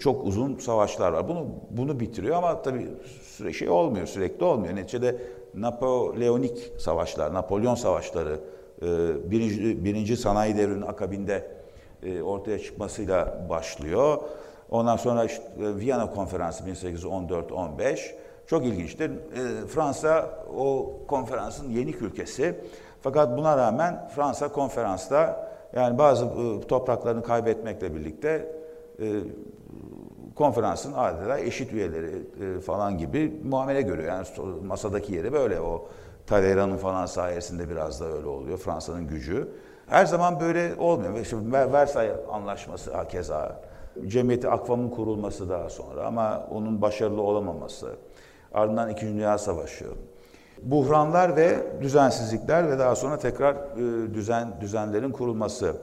çok 0.00 0.24
uzun 0.24 0.56
savaşlar 0.56 1.12
var. 1.12 1.28
Bunu 1.28 1.46
bunu 1.70 2.00
bitiriyor 2.00 2.36
ama 2.36 2.62
tabii 2.62 2.88
süre 3.22 3.52
şey 3.52 3.68
olmuyor, 3.68 4.06
sürekli 4.06 4.44
olmuyor. 4.44 4.76
Neticede 4.76 5.16
Napoleonik 5.54 6.72
savaşlar, 6.78 7.34
Napolyon 7.34 7.74
savaşları 7.74 8.40
e, 8.82 8.86
birinci, 9.30 9.84
birinci 9.84 10.16
sanayi 10.16 10.56
devrinin 10.56 10.82
akabinde 10.82 11.50
e, 12.02 12.22
ortaya 12.22 12.58
çıkmasıyla 12.58 13.46
başlıyor. 13.50 14.18
Ondan 14.70 14.96
sonra 14.96 15.24
işte 15.24 15.42
Viyana 15.56 16.10
Konferansı 16.10 16.64
1814-15 16.64 17.98
çok 18.46 18.64
ilginçtir. 18.64 19.10
Fransa 19.68 20.30
o 20.56 20.92
konferansın 21.08 21.70
yenik 21.70 22.02
ülkesi. 22.02 22.54
Fakat 23.00 23.38
buna 23.38 23.56
rağmen 23.56 24.08
Fransa 24.14 24.48
konferansta 24.48 25.50
yani 25.76 25.98
bazı 25.98 26.26
topraklarını 26.68 27.22
kaybetmekle 27.22 27.94
birlikte 27.94 28.52
konferansın 30.34 30.92
adeta 30.96 31.38
eşit 31.38 31.72
üyeleri 31.72 32.22
e, 32.40 32.60
falan 32.60 32.98
gibi 32.98 33.40
muamele 33.44 33.82
görüyor. 33.82 34.08
Yani 34.08 34.26
masadaki 34.66 35.14
yeri 35.14 35.32
böyle 35.32 35.60
o 35.60 35.88
Talleyrand'ın 36.26 36.76
falan 36.76 37.06
sayesinde 37.06 37.68
biraz 37.70 38.00
da 38.00 38.04
öyle 38.04 38.26
oluyor. 38.26 38.58
Fransa'nın 38.58 39.06
gücü. 39.06 39.48
Her 39.86 40.06
zaman 40.06 40.40
böyle 40.40 40.74
olmuyor. 40.78 41.24
Şimdi 41.24 41.52
Versailles 41.52 42.16
Anlaşması 42.32 42.92
keza. 43.08 43.60
Cemiyeti 44.06 44.48
Akvam'ın 44.48 44.90
kurulması 44.90 45.48
daha 45.48 45.70
sonra 45.70 46.06
ama 46.06 46.46
onun 46.50 46.82
başarılı 46.82 47.22
olamaması. 47.22 47.96
Ardından 48.54 48.90
İkinci 48.90 49.14
Dünya 49.14 49.38
Savaşı. 49.38 49.84
Buhranlar 50.62 51.36
ve 51.36 51.56
düzensizlikler 51.80 52.70
ve 52.70 52.78
daha 52.78 52.96
sonra 52.96 53.18
tekrar 53.18 53.54
e, 53.54 54.14
düzen 54.14 54.60
düzenlerin 54.60 55.10
kurulması. 55.12 55.76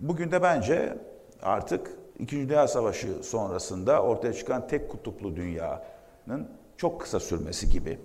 Bugün 0.00 0.30
de 0.30 0.42
bence 0.42 0.98
artık 1.42 1.90
İkinci 2.18 2.48
Dünya 2.48 2.68
Savaşı 2.68 3.08
sonrasında 3.22 4.02
ortaya 4.02 4.32
çıkan 4.32 4.68
tek 4.68 4.88
kutuplu 4.88 5.36
dünyanın 5.36 6.48
çok 6.76 7.00
kısa 7.00 7.20
sürmesi 7.20 7.70
gibi 7.70 7.98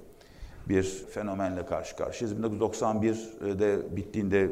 bir 0.69 0.83
fenomenle 0.83 1.65
karşı 1.65 1.95
karşıyayız. 1.95 2.39
1991'de 2.39 3.95
bittiğinde, 3.95 4.49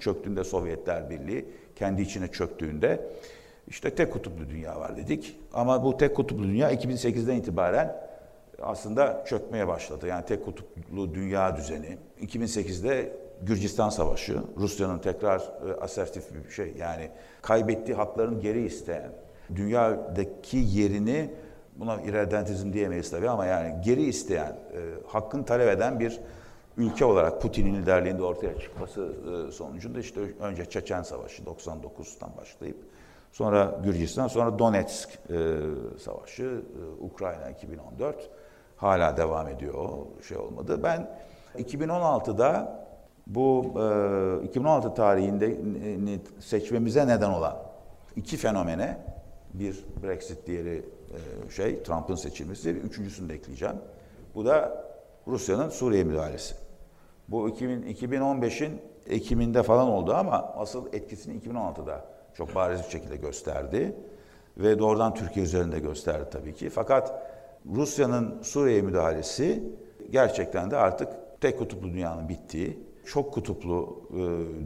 çöktüğünde 0.00 0.44
Sovyetler 0.44 1.10
Birliği, 1.10 1.48
kendi 1.76 2.02
içine 2.02 2.28
çöktüğünde 2.28 3.10
işte 3.68 3.94
tek 3.94 4.12
kutuplu 4.12 4.50
dünya 4.50 4.80
var 4.80 4.96
dedik. 4.96 5.38
Ama 5.52 5.84
bu 5.84 5.96
tek 5.96 6.16
kutuplu 6.16 6.44
dünya 6.44 6.72
2008'den 6.72 7.36
itibaren 7.36 7.96
aslında 8.62 9.24
çökmeye 9.28 9.68
başladı. 9.68 10.06
Yani 10.06 10.24
tek 10.26 10.44
kutuplu 10.44 11.14
dünya 11.14 11.56
düzeni. 11.56 11.98
2008'de 12.22 13.16
Gürcistan 13.42 13.88
Savaşı, 13.88 14.38
Rusya'nın 14.56 14.98
tekrar 14.98 15.38
e, 15.40 15.80
asertif 15.80 16.24
bir 16.34 16.50
şey 16.50 16.74
yani 16.78 17.10
kaybettiği 17.42 17.96
hakların 17.96 18.40
geri 18.40 18.66
isteyen, 18.66 19.12
dünyadaki 19.54 20.56
yerini 20.56 21.30
buna 21.76 22.00
irredentizm 22.00 22.72
diyemeyiz 22.72 23.10
tabii 23.10 23.28
ama 23.28 23.46
yani 23.46 23.74
geri 23.84 24.02
isteyen, 24.02 24.52
e, 24.52 24.80
hakkını 25.06 25.44
talep 25.44 25.68
eden 25.68 26.00
bir 26.00 26.20
ülke 26.76 27.04
olarak 27.04 27.42
Putin'in 27.42 27.74
liderliğinde 27.82 28.22
ortaya 28.22 28.58
çıkması 28.58 29.12
e, 29.48 29.52
sonucunda 29.52 29.98
işte 29.98 30.20
önce 30.40 30.64
Çeçen 30.64 31.02
Savaşı 31.02 31.42
99'dan 31.42 32.30
başlayıp 32.36 32.76
sonra 33.32 33.80
Gürcistan, 33.84 34.28
sonra 34.28 34.58
Donetsk 34.58 35.08
e, 35.30 35.34
Savaşı, 35.98 36.42
e, 36.42 37.04
Ukrayna 37.04 37.50
2014 37.50 38.30
hala 38.76 39.16
devam 39.16 39.48
ediyor 39.48 39.88
şey 40.28 40.36
olmadı. 40.36 40.80
Ben 40.82 41.10
2016'da 41.58 42.85
bu 43.26 43.74
e, 44.42 44.46
2016 44.46 44.94
tarihinde 44.94 45.56
seçmemize 46.40 47.06
neden 47.06 47.30
olan 47.30 47.56
iki 48.16 48.36
fenomene 48.36 48.98
bir 49.54 49.84
Brexit 50.02 50.46
diğeri 50.46 50.82
e, 51.46 51.50
şey 51.50 51.82
Trump'ın 51.82 52.14
seçilmesi 52.14 52.70
üçüncüsünü 52.70 53.28
de 53.28 53.34
ekleyeceğim. 53.34 53.76
Bu 54.34 54.44
da 54.44 54.86
Rusya'nın 55.26 55.68
Suriye 55.68 56.04
müdahalesi. 56.04 56.54
Bu 57.28 57.48
2015'in 57.48 58.80
Ekim'inde 59.06 59.62
falan 59.62 59.88
oldu 59.88 60.14
ama 60.14 60.54
asıl 60.56 60.86
etkisini 60.92 61.38
2016'da 61.40 62.04
çok 62.34 62.54
bariz 62.54 62.80
bir 62.84 62.90
şekilde 62.90 63.16
gösterdi. 63.16 63.96
Ve 64.58 64.78
doğrudan 64.78 65.14
Türkiye 65.14 65.46
üzerinde 65.46 65.78
gösterdi 65.78 66.24
tabii 66.30 66.54
ki. 66.54 66.70
Fakat 66.70 67.22
Rusya'nın 67.74 68.42
Suriye 68.42 68.82
müdahalesi 68.82 69.62
gerçekten 70.10 70.70
de 70.70 70.76
artık 70.76 71.08
tek 71.40 71.58
kutuplu 71.58 71.88
dünyanın 71.88 72.28
bittiği, 72.28 72.85
çok 73.06 73.34
kutuplu 73.34 74.02
e, 74.10 74.16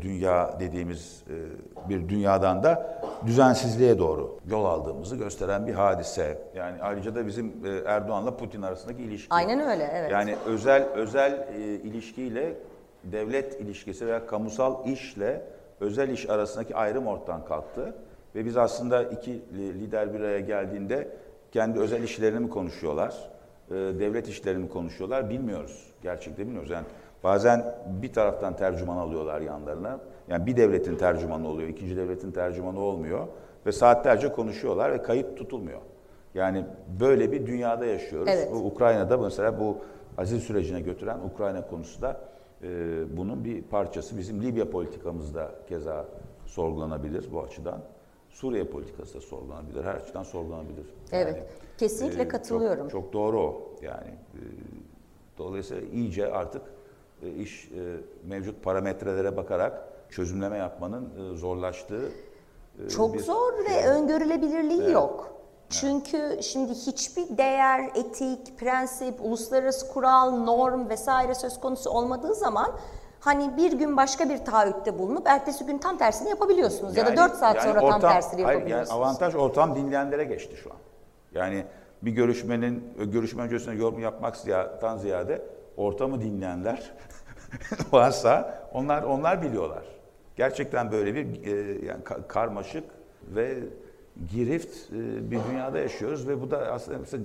dünya 0.02 0.60
dediğimiz 0.60 1.22
e, 1.30 1.88
bir 1.88 2.08
dünyadan 2.08 2.62
da 2.62 3.00
düzensizliğe 3.26 3.98
doğru 3.98 4.38
yol 4.50 4.64
aldığımızı 4.64 5.16
gösteren 5.16 5.66
bir 5.66 5.74
hadise. 5.74 6.38
Yani 6.54 6.82
ayrıca 6.82 7.14
da 7.14 7.26
bizim 7.26 7.52
e, 7.64 7.68
Erdoğan'la 7.86 8.36
Putin 8.36 8.62
arasındaki 8.62 9.02
ilişki. 9.02 9.34
Aynen 9.34 9.60
öyle, 9.70 9.90
evet. 9.94 10.10
Yani 10.12 10.36
özel 10.46 10.82
özel 10.82 11.32
e, 11.32 11.60
ilişkiyle 11.62 12.54
devlet 13.04 13.60
ilişkisi 13.60 14.06
veya 14.06 14.26
kamusal 14.26 14.86
işle 14.86 15.42
özel 15.80 16.08
iş 16.08 16.30
arasındaki 16.30 16.76
ayrım 16.76 17.06
ortadan 17.06 17.44
kalktı. 17.44 17.94
Ve 18.34 18.44
biz 18.44 18.56
aslında 18.56 19.02
iki 19.02 19.32
lider 19.54 20.14
bir 20.14 20.20
araya 20.20 20.40
geldiğinde 20.40 21.08
kendi 21.52 21.78
özel 21.78 22.02
işlerini 22.02 22.40
mi 22.40 22.50
konuşuyorlar, 22.50 23.30
devlet 23.70 24.28
işlerini 24.28 24.62
mi 24.62 24.68
konuşuyorlar 24.68 25.30
bilmiyoruz. 25.30 25.86
Gerçekten 26.02 26.46
bilmiyoruz. 26.46 26.70
Yani 26.70 26.84
bazen 27.24 27.74
bir 28.02 28.12
taraftan 28.12 28.56
tercüman 28.56 28.96
alıyorlar 28.96 29.40
yanlarına. 29.40 30.00
Yani 30.28 30.46
bir 30.46 30.56
devletin 30.56 30.96
tercümanı 30.96 31.48
oluyor, 31.48 31.68
ikinci 31.68 31.96
devletin 31.96 32.30
tercümanı 32.30 32.80
olmuyor. 32.80 33.26
Ve 33.66 33.72
saatlerce 33.72 34.32
konuşuyorlar 34.32 34.92
ve 34.92 35.02
kayıt 35.02 35.36
tutulmuyor. 35.36 35.80
Yani 36.34 36.64
böyle 37.00 37.32
bir 37.32 37.46
dünyada 37.46 37.86
yaşıyoruz. 37.86 38.28
Evet. 38.32 38.48
Ukrayna'da 38.52 39.18
mesela 39.18 39.60
bu 39.60 39.78
azil 40.18 40.40
sürecine 40.40 40.80
götüren 40.80 41.18
Ukrayna 41.34 41.66
konusu 41.66 42.02
da 42.02 42.20
e, 42.62 42.68
bunun 43.16 43.44
bir 43.44 43.62
parçası. 43.62 44.18
Bizim 44.18 44.42
Libya 44.42 44.70
politikamızda 44.70 45.50
keza 45.68 46.06
sorgulanabilir 46.46 47.32
bu 47.32 47.42
açıdan. 47.42 47.80
Suriye 48.30 48.64
politikası 48.64 49.14
da 49.14 49.20
sorgulanabilir, 49.20 49.84
her 49.84 49.94
açıdan 49.94 50.22
sorgulanabilir. 50.22 50.86
Evet, 51.12 51.36
yani, 51.36 51.46
kesinlikle 51.78 52.22
e, 52.22 52.28
katılıyorum. 52.28 52.88
Çok, 52.88 53.02
çok 53.02 53.12
doğru 53.12 53.40
o. 53.40 53.72
Yani 53.82 54.10
e, 54.10 54.40
dolayısıyla 55.38 55.88
iyice 55.88 56.32
artık 56.32 56.62
iş 57.28 57.64
e, 57.64 57.96
mevcut 58.28 58.64
parametrelere 58.64 59.36
bakarak 59.36 59.84
çözümleme 60.10 60.58
yapmanın 60.58 61.04
e, 61.04 61.36
zorlaştığı 61.36 62.08
e, 62.86 62.88
Çok 62.88 63.14
bir 63.14 63.20
zor 63.20 63.52
şey. 63.56 63.74
ve 63.74 63.88
öngörülebilirliği 63.88 64.82
evet. 64.82 64.94
yok. 64.94 65.30
Çünkü 65.70 66.38
şimdi 66.42 66.72
hiçbir 66.72 67.38
değer, 67.38 67.90
etik, 67.94 68.58
prensip, 68.58 69.14
uluslararası 69.20 69.88
kural, 69.88 70.30
norm 70.30 70.88
vesaire 70.88 71.34
söz 71.34 71.60
konusu 71.60 71.90
olmadığı 71.90 72.34
zaman 72.34 72.72
Hani 73.20 73.56
bir 73.56 73.72
gün 73.72 73.96
başka 73.96 74.28
bir 74.28 74.44
taahhütte 74.44 74.98
bulunup 74.98 75.26
ertesi 75.26 75.66
gün 75.66 75.78
tam 75.78 75.98
tersini 75.98 76.28
yapabiliyorsunuz. 76.28 76.96
Yani, 76.96 77.10
ya 77.10 77.16
da 77.16 77.28
4 77.30 77.34
saat 77.34 77.56
yani 77.56 77.68
sonra 77.68 77.80
ortam, 77.80 78.00
tam 78.00 78.12
tersini 78.12 78.40
yapabiliyorsunuz. 78.40 78.90
yani 78.90 79.00
avantaj 79.00 79.34
ortam 79.34 79.76
dinleyenlere 79.76 80.24
geçti 80.24 80.56
şu 80.56 80.70
an. 80.70 80.76
Yani 81.34 81.64
bir 82.02 82.10
görüşmenin, 82.10 82.94
görüşme 82.98 83.42
öncesinde 83.42 83.74
yorum 83.74 84.00
yapmaktan 84.00 84.96
ziyade 84.96 85.42
ortamı 85.80 86.20
dinleyenler 86.20 86.92
varsa 87.92 88.64
onlar 88.72 89.02
onlar 89.02 89.42
biliyorlar. 89.42 89.84
Gerçekten 90.36 90.92
böyle 90.92 91.14
bir 91.14 91.46
e, 91.46 91.86
yani 91.86 92.02
karmaşık 92.28 92.84
ve 93.22 93.58
girift 94.28 94.92
e, 94.92 95.30
bir 95.30 95.40
dünyada 95.50 95.78
yaşıyoruz 95.78 96.28
ve 96.28 96.40
bu 96.40 96.50
da 96.50 96.58
aslında 96.58 96.98
mesela 96.98 97.24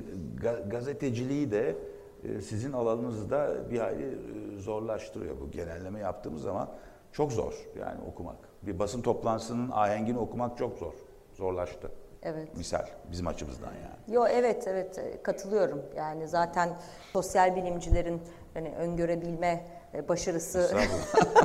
gazeteciliği 0.67 1.51
de 1.51 1.75
e, 2.23 2.41
sizin 2.41 2.73
alanınızda 2.73 3.55
bir 3.71 3.79
hayli 3.79 4.05
e, 4.05 4.57
zorlaştırıyor 4.57 5.39
bu 5.41 5.51
genelleme 5.51 5.99
yaptığımız 5.99 6.41
zaman. 6.41 6.69
Çok 7.11 7.31
zor 7.31 7.53
yani 7.79 7.99
okumak. 8.11 8.37
Bir 8.61 8.79
basın 8.79 9.01
toplantısının 9.01 9.71
ahengini 9.71 10.19
okumak 10.19 10.57
çok 10.57 10.77
zor. 10.77 10.93
Zorlaştı. 11.33 11.91
Evet. 12.23 12.57
Misal 12.57 12.85
bizim 13.11 13.27
açımızdan 13.27 13.71
yani. 13.73 14.15
Yo 14.15 14.27
evet 14.27 14.67
evet 14.67 15.23
katılıyorum. 15.23 15.81
Yani 15.97 16.27
zaten 16.27 16.69
sosyal 17.13 17.55
bilimcilerin 17.55 18.21
hani 18.55 18.75
öngörebilme 18.75 19.63
başarısı 20.09 20.71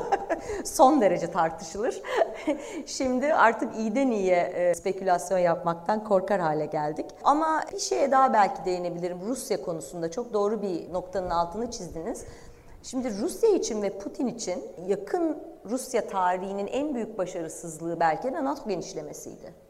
son 0.65 1.01
derece 1.01 1.31
tartışılır. 1.31 2.03
Şimdi 2.87 3.35
artık 3.35 3.77
iyiden 3.77 4.11
iyiye 4.11 4.37
e, 4.37 4.75
spekülasyon 4.75 5.39
yapmaktan 5.39 6.05
korkar 6.05 6.41
hale 6.41 6.67
geldik. 6.67 7.07
Ama 7.25 7.65
bir 7.73 7.79
şeye 7.79 8.11
daha 8.11 8.33
belki 8.33 8.65
değinebilirim. 8.65 9.19
Rusya 9.27 9.63
konusunda 9.63 10.11
çok 10.11 10.33
doğru 10.33 10.63
bir 10.63 10.93
noktanın 10.93 11.31
altını 11.31 11.71
çizdiniz. 11.71 12.25
Şimdi 12.83 13.21
Rusya 13.21 13.51
için 13.51 13.83
ve 13.83 13.99
Putin 13.99 14.27
için 14.27 14.65
yakın 14.87 15.39
Rusya 15.71 16.09
tarihinin 16.09 16.67
en 16.67 16.95
büyük 16.95 17.19
başarısızlığı 17.19 18.01
belki 18.01 18.33
de 18.33 18.45
NATO 18.45 18.69
genişlemesiydi. 18.69 19.70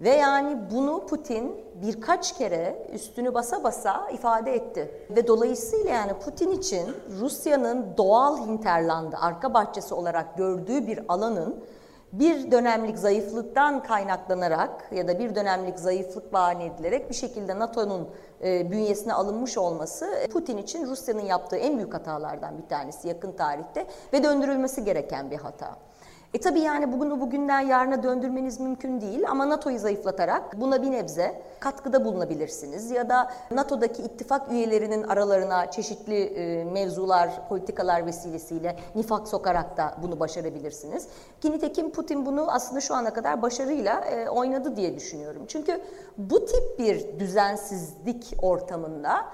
Ve 0.00 0.10
yani 0.10 0.58
bunu 0.74 1.06
Putin 1.06 1.64
birkaç 1.82 2.38
kere 2.38 2.86
üstünü 2.92 3.34
basa 3.34 3.64
basa 3.64 4.10
ifade 4.10 4.54
etti. 4.54 4.90
Ve 5.10 5.26
dolayısıyla 5.26 5.90
yani 5.90 6.12
Putin 6.14 6.50
için 6.50 6.96
Rusya'nın 7.20 7.86
doğal 7.96 8.46
hinterlandı, 8.46 9.16
arka 9.20 9.54
bahçesi 9.54 9.94
olarak 9.94 10.36
gördüğü 10.36 10.86
bir 10.86 11.00
alanın 11.08 11.64
bir 12.12 12.50
dönemlik 12.50 12.98
zayıflıktan 12.98 13.82
kaynaklanarak 13.82 14.88
ya 14.92 15.08
da 15.08 15.18
bir 15.18 15.34
dönemlik 15.34 15.78
zayıflık 15.78 16.32
bahane 16.32 16.64
edilerek 16.64 17.10
bir 17.10 17.14
şekilde 17.14 17.58
NATO'nun 17.58 18.08
e, 18.44 18.70
bünyesine 18.70 19.14
alınmış 19.14 19.58
olması 19.58 20.06
Putin 20.32 20.56
için 20.56 20.86
Rusya'nın 20.86 21.24
yaptığı 21.24 21.56
en 21.56 21.76
büyük 21.76 21.94
hatalardan 21.94 22.58
bir 22.62 22.68
tanesi 22.68 23.08
yakın 23.08 23.32
tarihte 23.32 23.86
ve 24.12 24.22
döndürülmesi 24.22 24.84
gereken 24.84 25.30
bir 25.30 25.36
hata. 25.36 25.76
E 26.34 26.40
tabii 26.40 26.60
yani 26.60 26.92
bugünü 26.92 27.20
bugünden 27.20 27.60
yarına 27.60 28.02
döndürmeniz 28.02 28.60
mümkün 28.60 29.00
değil 29.00 29.30
ama 29.30 29.48
NATO'yu 29.48 29.78
zayıflatarak 29.78 30.60
buna 30.60 30.82
bir 30.82 30.90
nebze 30.90 31.42
katkıda 31.60 32.04
bulunabilirsiniz. 32.04 32.90
Ya 32.90 33.08
da 33.08 33.30
NATO'daki 33.50 34.02
ittifak 34.02 34.52
üyelerinin 34.52 35.02
aralarına 35.02 35.70
çeşitli 35.70 36.22
e, 36.22 36.64
mevzular, 36.64 37.48
politikalar 37.48 38.06
vesilesiyle 38.06 38.76
nifak 38.94 39.28
sokarak 39.28 39.76
da 39.76 39.94
bunu 40.02 40.20
başarabilirsiniz. 40.20 41.06
Ki 41.40 41.52
nitekim 41.52 41.90
Putin 41.90 42.26
bunu 42.26 42.52
aslında 42.52 42.80
şu 42.80 42.94
ana 42.94 43.12
kadar 43.12 43.42
başarıyla 43.42 44.00
e, 44.00 44.28
oynadı 44.28 44.76
diye 44.76 44.96
düşünüyorum. 44.96 45.42
Çünkü 45.48 45.80
bu 46.18 46.46
tip 46.46 46.78
bir 46.78 47.18
düzensizlik 47.18 48.36
ortamında 48.42 49.24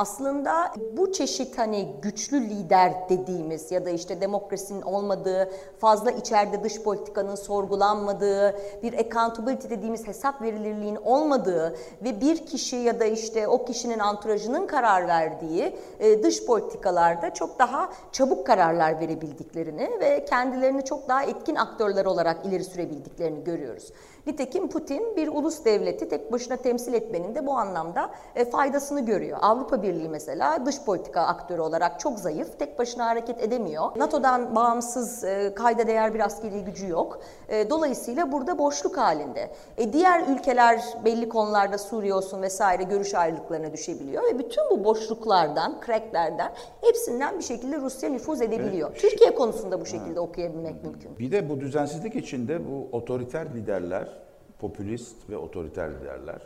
aslında 0.00 0.72
bu 0.96 1.12
çeşit 1.12 1.58
hani 1.58 1.88
güçlü 2.02 2.40
lider 2.40 2.92
dediğimiz 3.08 3.70
ya 3.70 3.84
da 3.84 3.90
işte 3.90 4.20
demokrasinin 4.20 4.82
olmadığı, 4.82 5.50
fazla 5.78 6.10
içeride 6.10 6.64
dış 6.64 6.82
politikanın 6.82 7.34
sorgulanmadığı, 7.34 8.56
bir 8.82 8.94
accountability 8.94 9.68
dediğimiz 9.68 10.06
hesap 10.06 10.42
verilirliğin 10.42 10.96
olmadığı 10.96 11.76
ve 12.04 12.20
bir 12.20 12.46
kişi 12.46 12.76
ya 12.76 13.00
da 13.00 13.04
işte 13.04 13.48
o 13.48 13.64
kişinin 13.64 13.98
anturajının 13.98 14.66
karar 14.66 15.08
verdiği 15.08 15.76
e, 16.00 16.22
dış 16.22 16.46
politikalarda 16.46 17.34
çok 17.34 17.58
daha 17.58 17.90
çabuk 18.12 18.46
kararlar 18.46 19.00
verebildiklerini 19.00 19.90
ve 20.00 20.24
kendilerini 20.24 20.84
çok 20.84 21.08
daha 21.08 21.22
etkin 21.22 21.54
aktörler 21.54 22.04
olarak 22.04 22.46
ileri 22.46 22.64
sürebildiklerini 22.64 23.44
görüyoruz. 23.44 23.92
Nitekim 24.30 24.68
Putin 24.68 25.16
bir 25.16 25.28
ulus 25.28 25.64
devleti 25.64 26.08
tek 26.08 26.32
başına 26.32 26.56
temsil 26.56 26.94
etmenin 26.94 27.34
de 27.34 27.46
bu 27.46 27.52
anlamda 27.52 28.10
e, 28.36 28.44
faydasını 28.44 29.00
görüyor. 29.06 29.38
Avrupa 29.42 29.82
Birliği 29.82 30.08
mesela 30.08 30.66
dış 30.66 30.82
politika 30.84 31.20
aktörü 31.20 31.60
olarak 31.60 32.00
çok 32.00 32.18
zayıf, 32.18 32.58
tek 32.58 32.78
başına 32.78 33.06
hareket 33.06 33.42
edemiyor. 33.42 33.84
NATO'dan 33.96 34.54
bağımsız 34.54 35.24
e, 35.24 35.52
kayda 35.54 35.86
değer 35.86 36.14
bir 36.14 36.20
askeri 36.20 36.64
gücü 36.64 36.88
yok. 36.88 37.20
E, 37.48 37.70
dolayısıyla 37.70 38.32
burada 38.32 38.58
boşluk 38.58 38.96
halinde. 38.96 39.50
E, 39.78 39.92
diğer 39.92 40.26
ülkeler 40.28 40.84
belli 41.04 41.28
konularda 41.28 41.78
Suriye 41.78 42.14
olsun 42.14 42.42
vesaire 42.42 42.82
görüş 42.82 43.14
ayrılıklarına 43.14 43.72
düşebiliyor 43.72 44.22
ve 44.22 44.38
bütün 44.38 44.64
bu 44.70 44.84
boşluklardan, 44.84 45.80
cracklerden 45.86 46.52
hepsinden 46.80 47.38
bir 47.38 47.44
şekilde 47.44 47.76
Rusya 47.76 48.10
nüfuz 48.10 48.42
edebiliyor. 48.42 48.90
Evet. 48.90 49.00
Türkiye 49.00 49.34
konusunda 49.34 49.80
bu 49.80 49.86
şekilde 49.86 50.20
okuyabilmek 50.20 50.84
mümkün. 50.84 51.18
Bir 51.18 51.32
de 51.32 51.48
bu 51.48 51.60
düzensizlik 51.60 52.16
içinde 52.16 52.70
bu 52.70 52.88
otoriter 52.92 53.54
liderler 53.54 54.19
popülist 54.60 55.30
ve 55.30 55.36
otoriter 55.36 55.90
liderler 55.90 56.42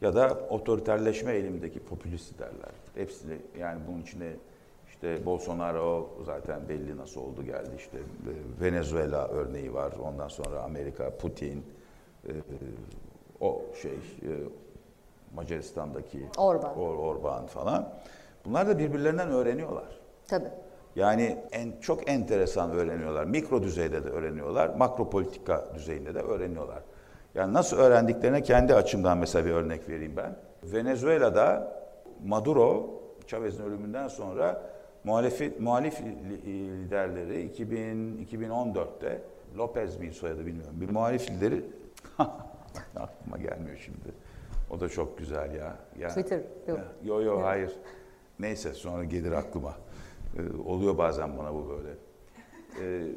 ya 0.00 0.14
da 0.14 0.38
otoriterleşme 0.50 1.32
eğilimindeki 1.32 1.80
popülist 1.80 2.34
liderler. 2.34 2.72
Hepsini 2.94 3.38
yani 3.58 3.80
bunun 3.88 4.02
içinde 4.02 4.36
işte 4.88 5.26
Bolsonaro 5.26 6.10
zaten 6.26 6.68
belli 6.68 6.96
nasıl 6.96 7.20
oldu 7.20 7.44
geldi 7.44 7.70
işte 7.76 7.98
Venezuela 8.60 9.28
örneği 9.28 9.74
var. 9.74 9.92
Ondan 10.04 10.28
sonra 10.28 10.62
Amerika, 10.62 11.16
Putin, 11.16 11.64
e, 12.28 12.30
o 13.40 13.62
şey 13.82 13.92
e, 13.92 14.30
Macaristan'daki 15.34 16.26
Orban. 16.38 16.78
Or, 16.78 16.94
Orban 16.94 17.46
falan. 17.46 17.88
Bunlar 18.44 18.68
da 18.68 18.78
birbirlerinden 18.78 19.30
öğreniyorlar. 19.30 20.00
Tabii. 20.28 20.50
Yani 20.96 21.38
en 21.52 21.72
çok 21.80 22.10
enteresan 22.10 22.70
öğreniyorlar. 22.70 23.24
Mikro 23.24 23.62
düzeyde 23.62 24.04
de 24.04 24.08
öğreniyorlar, 24.08 24.68
makro 24.68 25.10
politika 25.10 25.68
düzeyinde 25.74 26.14
de 26.14 26.20
öğreniyorlar. 26.20 26.82
Yani 27.34 27.52
nasıl 27.52 27.76
öğrendiklerine 27.76 28.42
kendi 28.42 28.74
açımdan 28.74 29.18
mesela 29.18 29.46
bir 29.46 29.50
örnek 29.50 29.88
vereyim 29.88 30.16
ben. 30.16 30.36
Venezuela'da 30.62 31.76
Maduro, 32.26 33.00
Chavez'in 33.26 33.62
ölümünden 33.62 34.08
sonra 34.08 34.62
muhalif, 35.04 35.60
muhalif 35.60 36.00
liderleri 36.46 37.42
2000, 37.42 38.26
2014'te 38.32 39.22
Lopez 39.56 39.96
mi 39.96 40.12
soyadı 40.12 40.46
bilmiyorum. 40.46 40.74
Bir 40.80 40.90
muhalif 40.90 41.30
lideri 41.30 41.64
aklıma 42.96 43.36
gelmiyor 43.36 43.76
şimdi. 43.76 44.14
O 44.70 44.80
da 44.80 44.88
çok 44.88 45.18
güzel 45.18 45.54
ya. 45.54 45.76
ya 45.98 46.08
Twitter 46.08 46.40
yok. 46.68 46.78
Yo 47.04 47.22
yo 47.22 47.42
hayır. 47.42 47.72
Neyse 48.38 48.74
sonra 48.74 49.04
gelir 49.04 49.32
aklıma. 49.32 49.74
Ee, 50.36 50.68
oluyor 50.68 50.98
bazen 50.98 51.38
bana 51.38 51.54
bu 51.54 51.68
böyle. 51.68 51.90
Ee, 52.80 53.08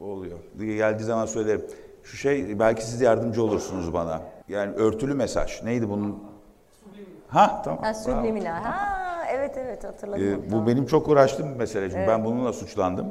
oluyor. 0.00 0.38
Geldiği 0.58 1.04
zaman 1.04 1.26
söylerim. 1.26 1.62
Şu 2.02 2.16
şey 2.16 2.58
belki 2.58 2.86
siz 2.86 3.00
yardımcı 3.00 3.42
olursunuz 3.42 3.92
bana. 3.92 4.22
Yani 4.48 4.74
örtülü 4.74 5.14
mesaj. 5.14 5.62
Neydi 5.62 5.88
bunun? 5.88 6.22
Ha 7.28 7.62
tamam. 7.64 7.82
Ha, 7.82 7.94
subliminal. 7.94 8.62
Ha 8.62 9.24
evet 9.30 9.56
evet 9.56 9.84
hatırladım. 9.84 10.24
Ee, 10.24 10.44
bu 10.46 10.50
tamam. 10.50 10.66
benim 10.66 10.86
çok 10.86 11.08
uğraştığım 11.08 11.54
bir 11.54 11.58
mesele. 11.58 11.84
Çünkü 11.84 11.98
evet. 11.98 12.08
ben 12.08 12.24
bununla 12.24 12.52
suçlandım. 12.52 13.06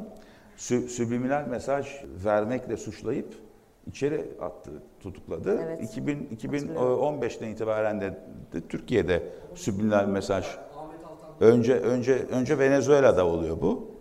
Sü, 0.56 0.88
subliminal 0.88 1.46
mesaj 1.46 1.86
vermekle 2.24 2.76
suçlayıp 2.76 3.34
içeri 3.86 4.30
attı, 4.40 4.70
tutukladı. 5.00 5.60
Evet. 5.64 5.82
2000, 5.82 6.28
2015'ten 6.36 7.48
itibaren 7.48 8.00
de, 8.00 8.18
de 8.52 8.68
Türkiye'de 8.68 9.22
subliminal 9.54 10.06
mesaj 10.06 10.46
önce 11.40 11.74
önce 11.74 12.26
önce 12.32 12.58
Venezuela'da 12.58 13.26
oluyor 13.26 13.60
bu. 13.60 13.91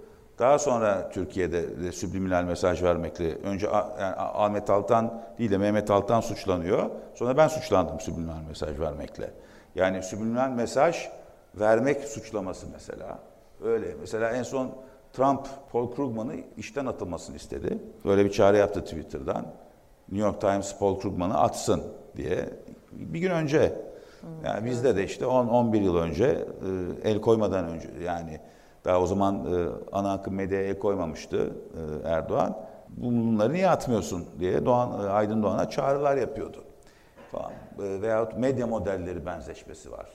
Daha 0.42 0.60
sonra 0.60 1.10
Türkiye'de 1.10 1.84
de 1.84 1.92
subliminal 1.92 2.44
mesaj 2.44 2.84
vermekle 2.84 3.36
önce 3.36 3.68
yani 4.00 4.16
Ahmet 4.18 4.70
Altan 4.70 5.24
değil 5.40 5.52
de 5.52 5.58
Mehmet 5.58 5.92
Altan 5.92 6.22
suçlanıyor. 6.22 6.90
Sonra 7.16 7.38
ben 7.38 7.48
suçlandım 7.48 8.00
subliminal 8.00 8.42
mesaj 8.48 8.80
vermekle. 8.80 9.32
Yani 9.76 10.04
subliminal 10.04 10.50
mesaj 10.50 11.10
vermek 11.56 12.04
suçlaması 12.04 12.68
mesela. 12.74 13.20
Öyle. 13.64 13.96
Mesela 14.00 14.32
en 14.32 14.44
son 14.44 14.72
Trump 15.14 15.48
Paul 15.72 15.96
Krugman'ı 15.96 16.34
işten 16.58 16.86
atılmasını 16.86 17.36
istedi. 17.36 17.78
Böyle 18.06 18.26
bir 18.26 18.32
çağrı 18.32 18.58
yaptı 18.58 18.84
Twitter'dan. 18.84 19.46
New 20.12 20.28
York 20.28 20.42
Times 20.42 20.78
Paul 20.80 21.00
Krugman'ı 21.00 21.40
atsın 21.40 21.84
diye. 22.18 22.50
Bir 22.92 23.20
gün 23.20 23.32
önce 23.32 23.74
yani 24.46 24.66
bizde 24.66 24.96
de 24.96 25.04
işte 25.04 25.26
10-11 25.26 25.78
yıl 25.78 25.96
önce 25.96 26.46
el 27.04 27.22
koymadan 27.22 27.66
önce 27.66 27.90
yani 28.06 28.40
daha 28.86 29.02
o 29.02 29.06
zaman 29.06 29.36
e, 29.36 29.68
ana 29.92 30.14
akım 30.14 30.36
medyaya 30.36 30.80
koymamıştı 30.80 31.56
e, 32.06 32.10
Erdoğan. 32.10 32.58
Bunları 32.90 33.54
niye 33.54 33.70
atmıyorsun 33.70 34.26
diye 34.40 34.66
Doğan, 34.66 35.06
e, 35.06 35.10
Aydın 35.10 35.44
Doğan'a 35.44 35.70
çağrılar 35.70 36.18
yapıyordu. 36.18 36.64
Falan. 37.32 37.52
E, 37.80 38.02
veyahut 38.02 38.38
medya 38.38 38.68
modelleri 38.68 39.26
benzeşmesi 39.26 39.92
var 39.92 40.08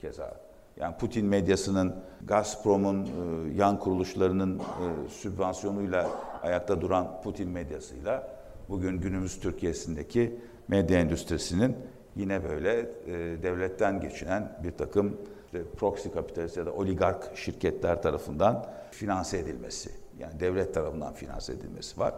keza. 0.00 0.34
Yani 0.76 0.96
Putin 0.96 1.26
medyasının, 1.26 1.94
Gazprom'un, 2.24 3.04
e, 3.04 3.08
yan 3.54 3.78
kuruluşlarının 3.78 4.58
e, 4.58 5.08
sübvansiyonuyla 5.08 6.10
ayakta 6.42 6.80
duran 6.80 7.22
Putin 7.22 7.48
medyasıyla 7.48 8.28
bugün 8.68 9.00
günümüz 9.00 9.40
Türkiye'sindeki 9.40 10.40
medya 10.68 11.00
endüstrisinin 11.00 11.76
yine 12.16 12.44
böyle 12.44 12.78
e, 12.80 13.42
devletten 13.42 14.00
geçinen 14.00 14.58
bir 14.64 14.70
takım 14.70 15.16
işte 15.52 15.70
proxy 15.76 16.08
kapitalist 16.08 16.56
ya 16.56 16.66
da 16.66 16.72
oligark 16.72 17.36
şirketler 17.36 18.02
tarafından 18.02 18.66
finanse 18.90 19.38
edilmesi. 19.38 19.90
Yani 20.18 20.40
devlet 20.40 20.74
tarafından 20.74 21.12
finanse 21.12 21.52
edilmesi 21.52 22.00
var. 22.00 22.14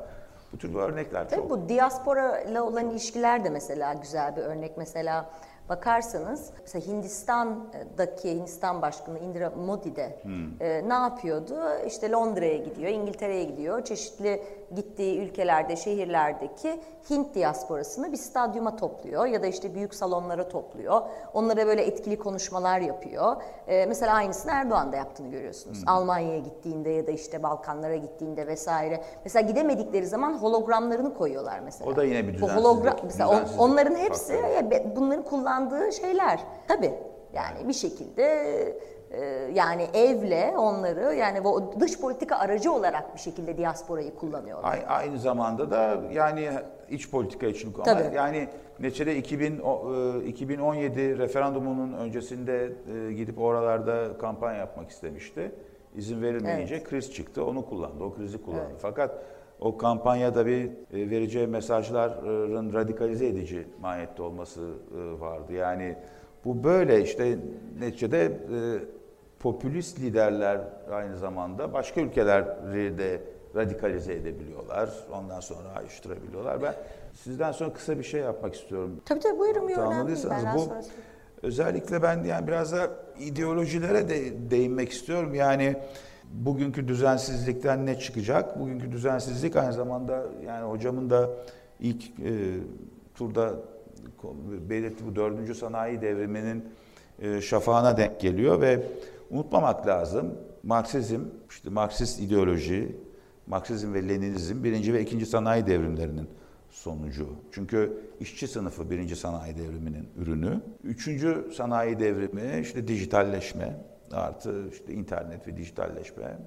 Bu 0.52 0.58
tür 0.58 0.74
örnekler 0.74 1.28
Tabii 1.28 1.40
çok. 1.40 1.50
Bu 1.50 1.68
diaspora 1.68 2.40
ile 2.40 2.60
olan 2.60 2.90
ilişkiler 2.90 3.44
de 3.44 3.50
mesela 3.50 3.94
güzel 3.94 4.36
bir 4.36 4.42
örnek. 4.42 4.76
Mesela 4.76 5.30
bakarsanız 5.68 6.50
mesela 6.60 6.86
Hindistan'daki 6.86 8.30
Hindistan 8.30 8.82
Başkanı 8.82 9.18
Indira 9.18 9.50
Modi 9.50 9.96
de 9.96 10.18
hmm. 10.22 10.62
e, 10.62 10.88
ne 10.88 10.94
yapıyordu? 10.94 11.54
İşte 11.86 12.10
Londra'ya 12.10 12.56
gidiyor, 12.56 12.92
İngiltere'ye 12.92 13.44
gidiyor. 13.44 13.84
Çeşitli 13.84 14.42
gittiği 14.74 15.20
ülkelerde, 15.20 15.76
şehirlerdeki 15.76 16.80
Hint 17.10 17.34
diasporasını 17.34 18.12
bir 18.12 18.16
stadyuma 18.16 18.76
topluyor 18.76 19.26
ya 19.26 19.42
da 19.42 19.46
işte 19.46 19.74
büyük 19.74 19.94
salonlara 19.94 20.48
topluyor. 20.48 21.02
Onlara 21.34 21.66
böyle 21.66 21.82
etkili 21.82 22.18
konuşmalar 22.18 22.80
yapıyor. 22.80 23.36
E, 23.68 23.86
mesela 23.86 24.14
aynısını 24.14 24.52
Erdoğan 24.52 24.92
da 24.92 24.96
yaptığını 24.96 25.28
görüyorsunuz. 25.28 25.80
Hmm. 25.80 25.88
Almanya'ya 25.88 26.38
gittiğinde 26.38 26.90
ya 26.90 27.06
da 27.06 27.10
işte 27.10 27.42
Balkanlara 27.42 27.96
gittiğinde 27.96 28.46
vesaire. 28.46 29.04
Mesela 29.24 29.48
gidemedikleri 29.48 30.06
zaman 30.06 30.38
hologramlarını 30.38 31.14
koyuyorlar 31.14 31.60
mesela. 31.64 31.90
O 31.90 31.96
da 31.96 32.04
yine 32.04 32.28
bir 32.28 32.34
düzensizlik. 32.34 32.64
Bu 32.64 32.68
hologram, 32.68 32.96
mesela 33.04 33.28
on, 33.30 33.58
onların 33.58 33.94
hepsi 33.94 34.32
ya, 34.32 34.96
bunların 34.96 35.24
kullandığı 35.24 35.92
şeyler. 35.92 36.40
Tabii 36.68 36.94
yani 37.32 37.68
bir 37.68 37.72
şekilde 37.72 38.24
yani 39.54 39.82
evle 39.94 40.54
onları 40.56 41.14
yani 41.14 41.44
bu 41.44 41.74
dış 41.80 42.00
politika 42.00 42.36
aracı 42.36 42.72
olarak 42.72 43.14
bir 43.14 43.20
şekilde 43.20 43.58
diasporayı 43.58 44.14
kullanıyorlar. 44.14 44.84
Aynı 44.88 45.18
zamanda 45.18 45.70
da 45.70 46.00
yani 46.12 46.48
iç 46.90 47.10
politika 47.10 47.46
için 47.46 47.74
ama 47.74 47.82
Tabii. 47.84 48.16
yani 48.16 48.48
neçede 48.80 49.16
2000 49.16 49.60
2017 50.26 51.18
referandumunun 51.18 51.92
öncesinde 51.92 52.72
e, 53.08 53.12
gidip 53.12 53.38
oralarda 53.38 54.18
kampanya 54.18 54.58
yapmak 54.58 54.90
istemişti. 54.90 55.52
İzin 55.96 56.22
verilmeyince 56.22 56.74
evet. 56.74 56.88
kriz 56.88 57.12
çıktı. 57.12 57.44
Onu 57.44 57.66
kullandı. 57.66 58.04
O 58.04 58.14
krizi 58.14 58.42
kullandı. 58.42 58.66
Evet. 58.70 58.78
Fakat 58.82 59.22
o 59.60 59.78
kampanyada 59.78 60.46
bir 60.46 60.64
e, 60.64 61.10
vereceği 61.10 61.46
mesajların 61.46 62.72
radikalize 62.72 63.26
edici 63.26 63.66
mahiyette 63.80 64.22
olması 64.22 64.60
vardı. 65.20 65.52
Yani 65.52 65.96
bu 66.44 66.64
böyle 66.64 67.02
işte 67.02 67.38
neticede 67.80 68.32
popülist 69.44 70.00
liderler 70.00 70.60
aynı 70.90 71.16
zamanda 71.16 71.72
başka 71.72 72.00
ülkeleri 72.00 72.98
de 72.98 73.20
radikalize 73.56 74.14
edebiliyorlar. 74.14 74.90
Ondan 75.12 75.40
sonra 75.40 75.68
ayrıştırabiliyorlar. 75.76 76.62
Ben 76.62 76.74
sizden 77.14 77.52
sonra 77.52 77.72
kısa 77.72 77.98
bir 77.98 78.04
şey 78.04 78.20
yapmak 78.20 78.54
istiyorum. 78.54 79.00
Tabii 79.04 79.20
tabii 79.20 79.38
buyurun. 79.38 79.62
buyurun 79.62 79.82
Tamamladıysanız 79.82 80.44
bu 80.54 80.74
özellikle 81.42 82.02
ben 82.02 82.24
yani 82.24 82.46
biraz 82.46 82.72
da 82.72 82.90
ideolojilere 83.18 84.08
de 84.08 84.50
değinmek 84.50 84.92
istiyorum. 84.92 85.34
Yani 85.34 85.76
bugünkü 86.32 86.88
düzensizlikten 86.88 87.86
ne 87.86 87.98
çıkacak? 87.98 88.60
Bugünkü 88.60 88.92
düzensizlik 88.92 89.56
aynı 89.56 89.72
zamanda 89.72 90.24
yani 90.46 90.64
hocamın 90.64 91.10
da 91.10 91.30
ilk 91.80 92.04
e, 92.04 92.32
turda 93.14 93.54
belirtti 94.70 95.06
bu 95.06 95.16
dördüncü 95.16 95.54
sanayi 95.54 96.00
devriminin 96.00 96.64
e, 97.22 97.40
şafağına 97.40 97.96
denk 97.96 98.20
geliyor 98.20 98.60
ve 98.60 98.82
unutmamak 99.34 99.86
lazım. 99.86 100.34
Marksizm, 100.62 101.20
işte 101.50 101.70
Marksist 101.70 102.20
ideoloji, 102.20 102.96
Marksizm 103.46 103.94
ve 103.94 104.08
Leninizm 104.08 104.64
birinci 104.64 104.94
ve 104.94 105.02
ikinci 105.02 105.26
sanayi 105.26 105.66
devrimlerinin 105.66 106.28
sonucu. 106.70 107.28
Çünkü 107.52 108.02
işçi 108.20 108.48
sınıfı 108.48 108.90
birinci 108.90 109.16
sanayi 109.16 109.56
devriminin 109.56 110.08
ürünü. 110.16 110.60
Üçüncü 110.84 111.50
sanayi 111.56 111.98
devrimi 111.98 112.60
işte 112.60 112.88
dijitalleşme 112.88 113.76
artı 114.12 114.68
işte 114.72 114.92
internet 114.92 115.48
ve 115.48 115.56
dijitalleşme, 115.56 116.38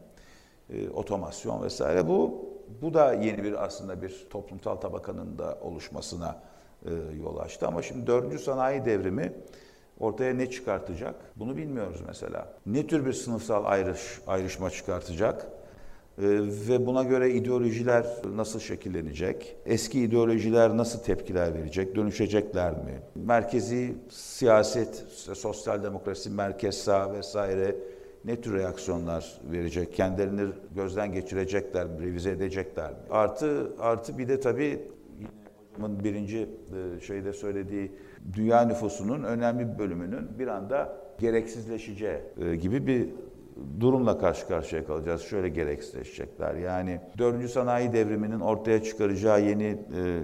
e, 0.69 0.89
otomasyon 0.89 1.63
vesaire. 1.63 2.07
Bu 2.07 2.47
bu 2.81 2.93
da 2.93 3.13
yeni 3.13 3.43
bir 3.43 3.65
aslında 3.65 4.01
bir 4.01 4.27
toplumsal 4.29 4.75
tabakanın 4.75 5.37
da 5.37 5.57
oluşmasına 5.61 6.41
e, 6.85 6.91
yol 7.23 7.37
açtı. 7.37 7.67
Ama 7.67 7.81
şimdi 7.81 8.07
dördüncü 8.07 8.39
sanayi 8.39 8.85
devrimi 8.85 9.33
ortaya 9.99 10.33
ne 10.33 10.49
çıkartacak? 10.49 11.15
Bunu 11.35 11.57
bilmiyoruz 11.57 12.01
mesela. 12.07 12.53
Ne 12.65 12.87
tür 12.87 13.05
bir 13.05 13.13
sınıfsal 13.13 13.65
ayrış, 13.65 14.19
ayrışma 14.27 14.69
çıkartacak? 14.69 15.47
Ee, 16.17 16.23
ve 16.69 16.85
buna 16.85 17.03
göre 17.03 17.31
ideolojiler 17.31 18.05
nasıl 18.35 18.59
şekillenecek? 18.59 19.55
Eski 19.65 20.01
ideolojiler 20.01 20.77
nasıl 20.77 20.99
tepkiler 20.99 21.53
verecek? 21.53 21.95
Dönüşecekler 21.95 22.71
mi? 22.71 22.99
Merkezi 23.15 23.95
siyaset, 24.09 25.05
sosyal 25.33 25.83
demokrasi, 25.83 26.29
merkez 26.29 26.77
sağ 26.77 27.13
vesaire 27.13 27.75
ne 28.25 28.41
tür 28.41 28.53
reaksiyonlar 28.53 29.39
verecek? 29.51 29.93
Kendilerini 29.93 30.51
gözden 30.75 31.11
geçirecekler 31.13 31.85
mi? 31.85 32.05
Revize 32.05 32.31
edecekler 32.31 32.91
mi? 32.91 32.97
Artı 33.09 33.71
artı 33.79 34.17
bir 34.17 34.27
de 34.27 34.39
tabii 34.39 34.79
hocamın 35.77 36.03
birinci 36.03 36.37
e, 36.37 37.01
şeyde 37.01 37.33
söylediği 37.33 37.91
dünya 38.33 38.61
nüfusunun 38.61 39.23
önemli 39.23 39.73
bir 39.73 39.79
bölümünün 39.79 40.39
bir 40.39 40.47
anda 40.47 40.97
gereksizleşeceği 41.19 42.17
e, 42.41 42.55
gibi 42.55 42.87
bir 42.87 43.09
durumla 43.79 44.17
karşı 44.17 44.47
karşıya 44.47 44.85
kalacağız. 44.85 45.21
Şöyle 45.21 45.49
gereksizleşecekler. 45.49 46.55
Yani 46.55 46.99
dördüncü 47.17 47.49
sanayi 47.49 47.93
devriminin 47.93 48.39
ortaya 48.39 48.83
çıkaracağı 48.83 49.41
yeni 49.41 49.63
e, 49.63 49.77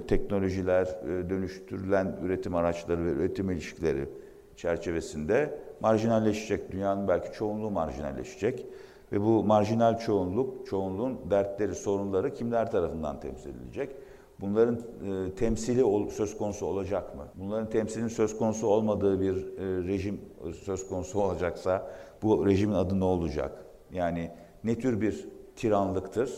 teknolojiler, 0.08 0.86
e, 0.86 1.30
dönüştürülen 1.30 2.16
üretim 2.24 2.56
araçları 2.56 3.06
ve 3.06 3.10
üretim 3.10 3.50
ilişkileri 3.50 4.10
çerçevesinde 4.56 5.60
marjinalleşecek. 5.80 6.72
Dünyanın 6.72 7.08
belki 7.08 7.38
çoğunluğu 7.38 7.72
marjinalleşecek. 7.72 8.66
Ve 9.12 9.22
bu 9.22 9.44
marjinal 9.44 10.00
çoğunluk, 10.00 10.68
çoğunluğun 10.68 11.32
dertleri, 11.32 11.76
sorunları 11.76 12.34
kimler 12.34 12.72
tarafından 12.72 13.20
temsil 13.20 13.50
edilecek? 13.50 13.96
Bunların 14.42 14.76
e, 14.76 15.36
temsili 15.36 16.12
söz 16.12 16.38
konusu 16.38 16.66
olacak 16.66 17.16
mı? 17.16 17.24
Bunların 17.36 17.70
temsilinin 17.70 18.10
söz 18.10 18.38
konusu 18.38 18.68
olmadığı 18.68 19.22
bir 19.22 19.36
e, 19.36 19.88
rejim 19.88 20.22
söz 20.66 20.88
konusu 20.88 21.22
olacaksa 21.22 21.92
bu 22.24 22.46
rejimin 22.46 22.74
adı 22.74 23.00
ne 23.00 23.04
olacak? 23.04 23.66
Yani 23.92 24.32
ne 24.64 24.80
tür 24.80 25.02
bir 25.02 25.28
tiranlıktır 25.56 26.32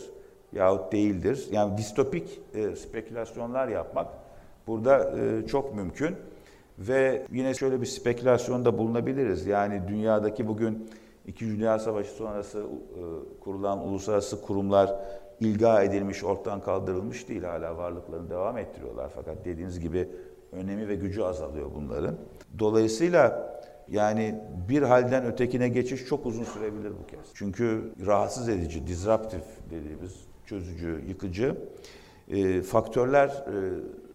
yahut 0.52 0.92
değildir? 0.92 1.48
Yani 1.50 1.78
distopik 1.78 2.40
e, 2.54 2.76
spekülasyonlar 2.76 3.68
yapmak 3.68 4.08
burada 4.66 5.18
e, 5.18 5.46
çok 5.46 5.74
mümkün. 5.74 6.16
Ve 6.78 7.26
yine 7.32 7.54
şöyle 7.54 7.80
bir 7.80 7.86
spekülasyonda 7.86 8.78
bulunabiliriz. 8.78 9.46
Yani 9.46 9.82
dünyadaki 9.88 10.48
bugün 10.48 10.90
İkinci 11.26 11.58
Dünya 11.58 11.78
Savaşı 11.78 12.10
sonrası 12.10 12.58
e, 12.58 13.00
kurulan 13.40 13.88
uluslararası 13.88 14.42
kurumlar 14.42 14.94
ilga 15.40 15.82
edilmiş, 15.82 16.24
ortadan 16.24 16.60
kaldırılmış 16.60 17.28
değil. 17.28 17.42
Hala 17.42 17.76
varlıklarını 17.76 18.30
devam 18.30 18.58
ettiriyorlar. 18.58 19.10
Fakat 19.14 19.44
dediğiniz 19.44 19.80
gibi 19.80 20.08
önemi 20.52 20.88
ve 20.88 20.94
gücü 20.94 21.22
azalıyor 21.22 21.70
bunların. 21.74 22.16
Dolayısıyla 22.58 23.52
yani 23.88 24.40
bir 24.68 24.82
halden 24.82 25.24
ötekine 25.24 25.68
geçiş 25.68 26.06
çok 26.06 26.26
uzun 26.26 26.44
sürebilir 26.44 26.90
bu 26.90 27.06
kez. 27.06 27.26
Çünkü 27.34 27.92
rahatsız 28.06 28.48
edici, 28.48 28.86
disruptif 28.86 29.42
dediğimiz 29.70 30.14
çözücü, 30.46 31.04
yıkıcı 31.08 31.56
e, 32.28 32.62
faktörler 32.62 33.28
e, 33.28 33.56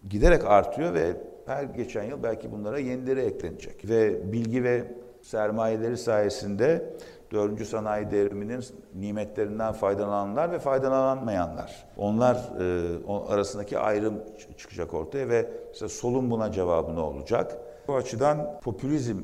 giderek 0.08 0.44
artıyor 0.44 0.94
ve 0.94 1.16
her 1.46 1.64
geçen 1.64 2.02
yıl 2.02 2.22
belki 2.22 2.52
bunlara 2.52 2.78
yenileri 2.78 3.20
eklenecek. 3.20 3.88
Ve 3.88 4.32
bilgi 4.32 4.64
ve 4.64 4.84
sermayeleri 5.22 5.96
sayesinde 5.96 6.94
dördüncü 7.32 7.66
sanayi 7.66 8.10
devriminin 8.10 8.64
nimetlerinden 8.94 9.72
faydalananlar 9.72 10.52
ve 10.52 10.58
faydalanamayanlar. 10.58 11.84
Onlar 11.96 12.36
e, 12.60 13.32
arasındaki 13.32 13.78
ayrım 13.78 14.22
çıkacak 14.56 14.94
ortaya 14.94 15.28
ve 15.28 15.50
mesela 15.68 15.88
solun 15.88 16.30
buna 16.30 16.52
cevabı 16.52 16.94
ne 16.94 17.00
olacak? 17.00 17.58
Bu 17.88 17.94
açıdan 17.94 18.60
popülizm 18.60 19.22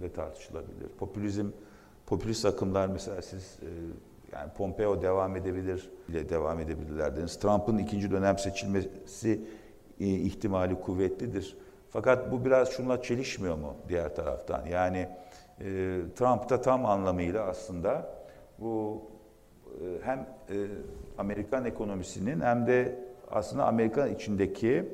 de 0.00 0.12
tartışılabilir. 0.12 0.88
Popülizm, 0.98 1.46
popülist 2.06 2.44
akımlar 2.44 2.86
mesela 2.86 3.22
siz 3.22 3.58
e, 3.62 3.68
yani 4.32 4.52
Pompeo 4.52 5.02
devam 5.02 5.36
edebilir 5.36 5.90
ile 6.08 6.28
devam 6.28 6.60
edebilirler 6.60 7.12
dediniz. 7.12 7.38
Trump'ın 7.38 7.78
ikinci 7.78 8.10
dönem 8.10 8.38
seçilmesi 8.38 9.40
e, 10.00 10.06
ihtimali 10.06 10.80
kuvvetlidir. 10.80 11.56
Fakat 11.90 12.32
bu 12.32 12.44
biraz 12.44 12.70
şunla 12.70 13.02
çelişmiyor 13.02 13.56
mu 13.56 13.74
diğer 13.88 14.16
taraftan? 14.16 14.66
Yani 14.66 15.08
e, 15.60 15.64
Trump 16.16 16.50
da 16.50 16.60
tam 16.60 16.86
anlamıyla 16.86 17.44
aslında 17.44 18.10
bu 18.58 19.02
e, 19.66 19.84
hem 20.02 20.18
e, 20.18 20.56
Amerikan 21.18 21.64
ekonomisinin 21.64 22.40
hem 22.40 22.66
de 22.66 22.98
aslında 23.30 23.64
Amerika 23.64 24.08
içindeki 24.08 24.88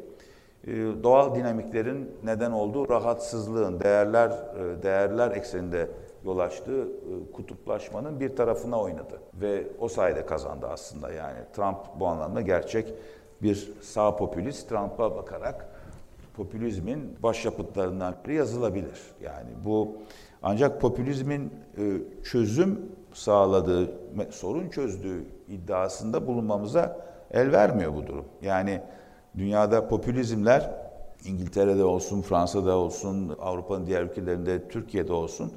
e, 0.66 0.72
doğal 1.02 1.34
dinamiklerin 1.34 2.10
neden 2.24 2.52
olduğu 2.52 2.88
rahatsızlığın, 2.88 3.80
değerler 3.80 4.30
e, 4.30 4.82
değerler 4.82 5.30
ekseninde 5.30 5.88
yol 6.24 6.38
açtığı 6.38 6.82
e, 6.82 7.32
kutuplaşmanın 7.32 8.20
bir 8.20 8.36
tarafına 8.36 8.80
oynadı. 8.80 9.20
Ve 9.34 9.64
o 9.80 9.88
sayede 9.88 10.26
kazandı 10.26 10.66
aslında 10.70 11.12
yani. 11.12 11.38
Trump 11.52 11.78
bu 12.00 12.06
anlamda 12.06 12.40
gerçek 12.40 12.94
bir 13.42 13.72
sağ 13.82 14.16
popülist. 14.16 14.68
Trump'a 14.68 15.16
bakarak 15.16 15.68
popülizmin 16.36 17.16
başyapıtlarından 17.22 18.14
biri 18.24 18.34
yazılabilir. 18.34 19.00
Yani 19.22 19.50
bu 19.64 19.96
ancak 20.42 20.80
popülizmin 20.80 21.52
çözüm 22.24 22.80
sağladığı, 23.12 23.90
sorun 24.30 24.68
çözdüğü 24.68 25.24
iddiasında 25.48 26.26
bulunmamıza 26.26 27.06
el 27.30 27.52
vermiyor 27.52 27.94
bu 27.94 28.06
durum. 28.06 28.24
Yani 28.42 28.80
Dünyada 29.38 29.88
popülizmler 29.88 30.70
İngiltere'de 31.24 31.84
olsun, 31.84 32.22
Fransa'da 32.22 32.76
olsun, 32.76 33.36
Avrupa'nın 33.40 33.86
diğer 33.86 34.02
ülkelerinde, 34.02 34.68
Türkiye'de 34.68 35.12
olsun 35.12 35.52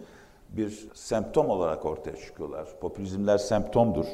bir 0.50 0.90
semptom 0.94 1.50
olarak 1.50 1.86
ortaya 1.86 2.16
çıkıyorlar. 2.16 2.68
Popülizmler 2.82 3.38
semptomdur. 3.38 4.06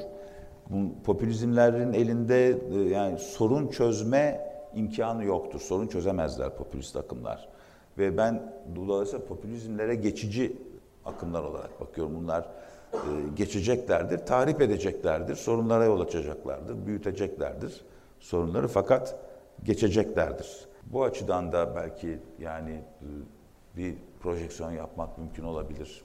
Bu 0.69 1.03
popülizmlerin 1.03 1.93
elinde 1.93 2.59
e, 2.73 2.79
yani 2.79 3.19
sorun 3.19 3.67
çözme 3.67 4.51
imkanı 4.75 5.25
yoktur. 5.25 5.59
Sorun 5.59 5.87
çözemezler 5.87 6.55
popülist 6.55 6.95
akımlar. 6.95 7.49
Ve 7.97 8.17
ben 8.17 8.53
dolayısıyla 8.75 9.25
popülizmlere 9.25 9.95
geçici 9.95 10.57
akımlar 11.05 11.43
olarak 11.43 11.81
bakıyorum. 11.81 12.15
Bunlar 12.15 12.49
e, 12.93 12.97
geçeceklerdir, 13.35 14.17
tahrip 14.17 14.61
edeceklerdir, 14.61 15.35
sorunlara 15.35 15.85
yol 15.85 16.01
açacaklardır, 16.01 16.85
büyüteceklerdir 16.85 17.81
sorunları. 18.19 18.67
Fakat 18.67 19.15
geçeceklerdir. 19.63 20.67
Bu 20.85 21.03
açıdan 21.03 21.51
da 21.51 21.75
belki 21.75 22.19
yani 22.39 22.71
e, 22.71 23.07
bir 23.77 23.95
projeksiyon 24.19 24.71
yapmak 24.71 25.17
mümkün 25.17 25.43
olabilir. 25.43 26.01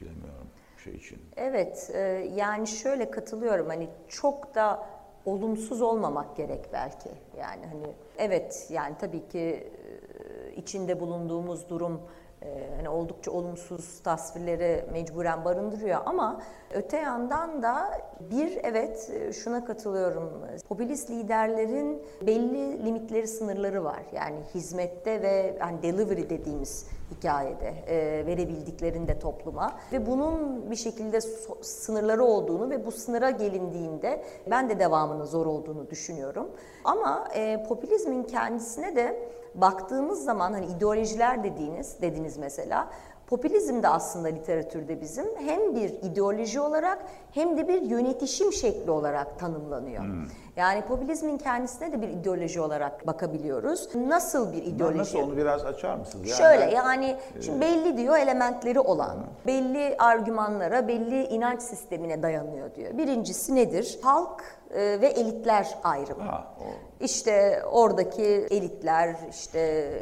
Bilemiyorum 0.00 0.46
şey 0.84 0.94
için. 0.94 1.18
Evet, 1.36 1.90
e, 1.94 1.98
yani 2.36 2.66
şöyle 2.66 3.10
katılıyorum. 3.10 3.66
Hani 3.66 3.88
çok 4.08 4.54
da 4.54 4.86
olumsuz 5.24 5.82
olmamak 5.82 6.36
gerek 6.36 6.68
belki. 6.72 7.08
Yani 7.38 7.66
hani 7.66 7.94
evet 8.18 8.66
yani 8.70 8.96
tabii 9.00 9.28
ki 9.28 9.38
e, 9.38 10.15
içinde 10.56 11.00
bulunduğumuz 11.00 11.68
durum 11.68 12.00
e, 12.42 12.76
hani 12.76 12.88
oldukça 12.88 13.30
olumsuz 13.30 14.00
tasvirleri 14.02 14.84
mecburen 14.92 15.44
barındırıyor 15.44 16.00
ama 16.06 16.42
öte 16.74 16.96
yandan 16.96 17.62
da 17.62 18.00
bir 18.20 18.58
evet 18.62 19.10
e, 19.14 19.32
şuna 19.32 19.64
katılıyorum. 19.64 20.32
Popülist 20.68 21.10
liderlerin 21.10 22.02
belli 22.26 22.86
limitleri, 22.86 23.28
sınırları 23.28 23.84
var. 23.84 24.02
Yani 24.14 24.36
hizmette 24.54 25.22
ve 25.22 25.56
hani 25.58 25.82
delivery 25.82 26.30
dediğimiz 26.30 26.86
hikayede 27.10 27.74
e, 27.86 28.26
verebildiklerinde 28.26 29.18
topluma 29.18 29.72
ve 29.92 30.06
bunun 30.06 30.70
bir 30.70 30.76
şekilde 30.76 31.16
so- 31.16 31.62
sınırları 31.62 32.24
olduğunu 32.24 32.70
ve 32.70 32.86
bu 32.86 32.92
sınıra 32.92 33.30
gelindiğinde 33.30 34.22
ben 34.50 34.68
de 34.68 34.78
devamının 34.78 35.24
zor 35.24 35.46
olduğunu 35.46 35.90
düşünüyorum. 35.90 36.50
Ama 36.84 37.28
e, 37.34 37.64
popülizmin 37.68 38.22
kendisine 38.22 38.96
de 38.96 39.28
baktığımız 39.60 40.24
zaman 40.24 40.52
hani 40.52 40.66
ideolojiler 40.66 41.44
dediğiniz 41.44 42.02
dediniz 42.02 42.36
mesela 42.36 42.88
Popülizm 43.26 43.82
de 43.82 43.88
aslında 43.88 44.28
literatürde 44.28 45.00
bizim 45.00 45.24
hem 45.36 45.74
bir 45.74 45.88
ideoloji 45.88 46.60
olarak 46.60 46.98
hem 47.32 47.58
de 47.58 47.68
bir 47.68 47.82
yönetişim 47.82 48.52
şekli 48.52 48.90
olarak 48.90 49.38
tanımlanıyor. 49.38 50.02
Hmm. 50.02 50.24
Yani 50.56 50.82
popülizmin 50.82 51.38
kendisine 51.38 51.92
de 51.92 52.02
bir 52.02 52.08
ideoloji 52.08 52.60
olarak 52.60 53.06
bakabiliyoruz. 53.06 53.94
Nasıl 53.94 54.52
bir 54.52 54.62
ideoloji? 54.62 54.98
Nasıl 54.98 55.18
onu 55.18 55.36
biraz 55.36 55.64
açar 55.64 55.96
mısınız? 55.96 56.28
Yani 56.28 56.38
Şöyle 56.38 56.74
yani 56.74 57.16
şimdi 57.40 57.60
belli 57.60 57.96
diyor 57.96 58.16
elementleri 58.16 58.80
olan, 58.80 59.16
belli 59.46 59.96
argümanlara, 59.98 60.88
belli 60.88 61.24
inanç 61.24 61.62
sistemine 61.62 62.22
dayanıyor 62.22 62.74
diyor. 62.74 62.98
Birincisi 62.98 63.54
nedir? 63.54 63.98
Halk 64.02 64.44
e, 64.70 65.00
ve 65.00 65.06
elitler 65.06 65.78
ayrımı. 65.84 66.22
Ha, 66.22 66.46
o. 66.60 66.64
İşte 67.00 67.62
oradaki 67.70 68.24
elitler, 68.50 69.16
işte 69.30 69.92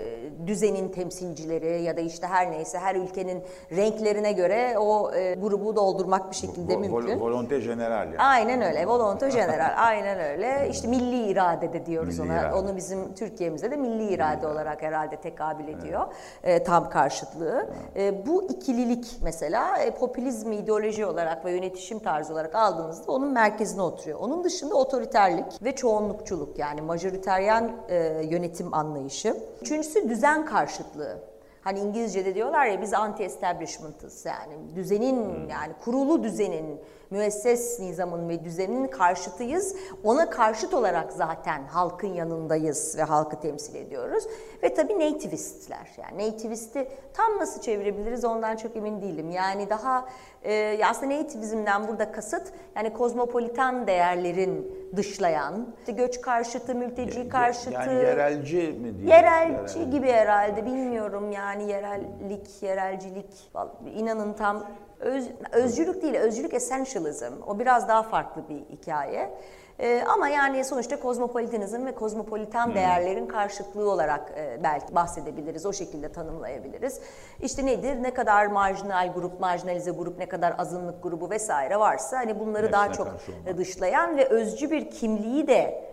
düzenin 0.46 0.88
temsilcileri 0.88 1.82
ya 1.82 1.96
da 1.96 2.00
işte 2.00 2.26
her 2.26 2.50
neyse 2.50 2.78
her 2.78 2.94
ülkenin 2.94 3.42
renklerine 3.76 4.32
göre 4.32 4.78
o 4.78 5.12
e, 5.14 5.34
grubu 5.34 5.76
doldurmak 5.76 6.30
bir 6.30 6.36
şekilde 6.36 6.74
Vol, 6.74 6.80
mümkün. 6.80 7.20
Volonte 7.20 7.60
general 7.60 8.06
yani. 8.06 8.18
Aynen 8.18 8.62
öyle. 8.62 8.86
Volonte 8.86 9.28
general. 9.28 9.74
aynen 9.76 10.20
öyle. 10.20 10.68
İşte 10.70 10.88
milli 10.88 11.26
irade 11.26 11.72
de 11.72 11.86
diyoruz 11.86 12.18
milli 12.18 12.32
ona. 12.32 12.40
Irade. 12.40 12.54
Onu 12.54 12.76
bizim 12.76 13.14
Türkiye'mizde 13.14 13.70
de 13.70 13.76
milli 13.76 14.12
irade 14.12 14.46
olarak 14.46 14.82
herhalde 14.82 15.16
tekabül 15.16 15.68
ediyor. 15.68 16.06
Evet. 16.44 16.60
E, 16.60 16.64
tam 16.64 16.90
karşıtlığı. 16.90 17.66
E, 17.96 18.26
bu 18.26 18.42
ikililik 18.48 19.16
mesela 19.22 19.78
e, 19.78 19.90
popülizmi 19.90 20.56
ideoloji 20.56 21.06
olarak 21.06 21.44
ve 21.44 21.52
yönetişim 21.52 21.98
tarzı 21.98 22.32
olarak 22.32 22.54
aldığınızda 22.54 23.12
onun 23.12 23.28
merkezine 23.28 23.82
oturuyor. 23.82 24.18
Onun 24.20 24.44
dışında 24.44 24.74
otoriterlik 24.74 25.62
ve 25.62 25.74
çoğunlukçuluk 25.74 26.58
yani 26.58 26.83
majoriteryen 26.84 27.72
e, 27.88 28.22
yönetim 28.30 28.74
anlayışı. 28.74 29.36
Üçüncüsü 29.62 30.08
düzen 30.08 30.46
karşıtlığı. 30.46 31.18
Hani 31.62 31.78
İngilizce'de 31.80 32.34
diyorlar 32.34 32.66
ya 32.66 32.82
biz 32.82 32.92
anti-establishment'ız 32.92 34.28
yani 34.28 34.54
düzenin 34.76 35.16
hmm. 35.16 35.48
yani 35.48 35.72
kurulu 35.84 36.22
düzenin 36.22 36.80
müesses 37.10 37.80
nizamın 37.80 38.28
ve 38.28 38.44
düzeninin 38.44 38.88
karşıtıyız. 38.88 39.76
Ona 40.04 40.30
karşıt 40.30 40.74
olarak 40.74 41.12
zaten 41.12 41.62
halkın 41.64 42.14
yanındayız 42.14 42.98
ve 42.98 43.02
halkı 43.02 43.40
temsil 43.40 43.74
ediyoruz. 43.74 44.24
Ve 44.62 44.74
tabii 44.74 44.98
nativistler 44.98 45.90
yani 45.96 46.28
nativist'i 46.28 46.88
tam 47.14 47.38
nasıl 47.38 47.60
çevirebiliriz 47.60 48.24
ondan 48.24 48.56
çok 48.56 48.76
emin 48.76 49.02
değilim. 49.02 49.30
Yani 49.30 49.70
daha 49.70 50.08
e, 50.44 50.80
aslında 50.84 51.14
nativizmden 51.14 51.88
burada 51.88 52.12
kasıt 52.12 52.42
yani 52.76 52.92
kozmopolitan 52.92 53.86
değerlerin 53.86 54.84
dışlayan, 54.96 55.66
işte 55.78 55.92
göç 55.92 56.20
karşıtı, 56.20 56.74
mülteci 56.74 57.28
karşıtı. 57.28 57.72
Yani 57.72 57.94
yerelci 57.94 58.56
mi 58.56 58.98
diye? 58.98 59.08
Yerelci 59.08 59.78
yerel. 59.78 59.90
gibi 59.90 60.08
herhalde 60.08 60.66
bilmiyorum 60.66 61.32
yani 61.32 61.70
yerellik, 61.70 62.62
yerelcilik. 62.62 63.50
inanın 63.94 64.32
tam 64.32 64.66
öz, 65.00 65.28
özcülük 65.52 66.02
değil, 66.02 66.14
özcülük 66.14 66.54
essentialism. 66.54 67.32
O 67.46 67.58
biraz 67.58 67.88
daha 67.88 68.02
farklı 68.02 68.48
bir 68.48 68.76
hikaye. 68.76 69.30
E, 69.78 70.02
ama 70.08 70.28
yani 70.28 70.64
sonuçta 70.64 71.00
kozmopolitanizm 71.00 71.86
ve 71.86 71.94
kozmopolitan 71.94 72.66
hmm. 72.66 72.74
değerlerin 72.74 73.26
karşıtlığı 73.26 73.90
olarak 73.90 74.32
e, 74.36 74.58
belki 74.62 74.94
bahsedebiliriz, 74.94 75.66
o 75.66 75.72
şekilde 75.72 76.12
tanımlayabiliriz. 76.12 77.00
İşte 77.42 77.66
nedir? 77.66 78.02
Ne 78.02 78.14
kadar 78.14 78.46
marjinal 78.46 79.12
grup, 79.14 79.40
marjinalize 79.40 79.90
grup, 79.90 80.18
ne 80.18 80.28
kadar 80.28 80.54
azınlık 80.58 81.02
grubu 81.02 81.30
vesaire 81.30 81.78
varsa 81.78 82.16
hani 82.16 82.40
bunları 82.40 82.66
Hepsine 82.66 82.72
daha 82.72 82.92
çok 82.92 83.08
dışlayan 83.56 84.16
ve 84.16 84.28
özcü 84.28 84.70
bir 84.70 84.90
kimliği 84.90 85.46
de 85.46 85.84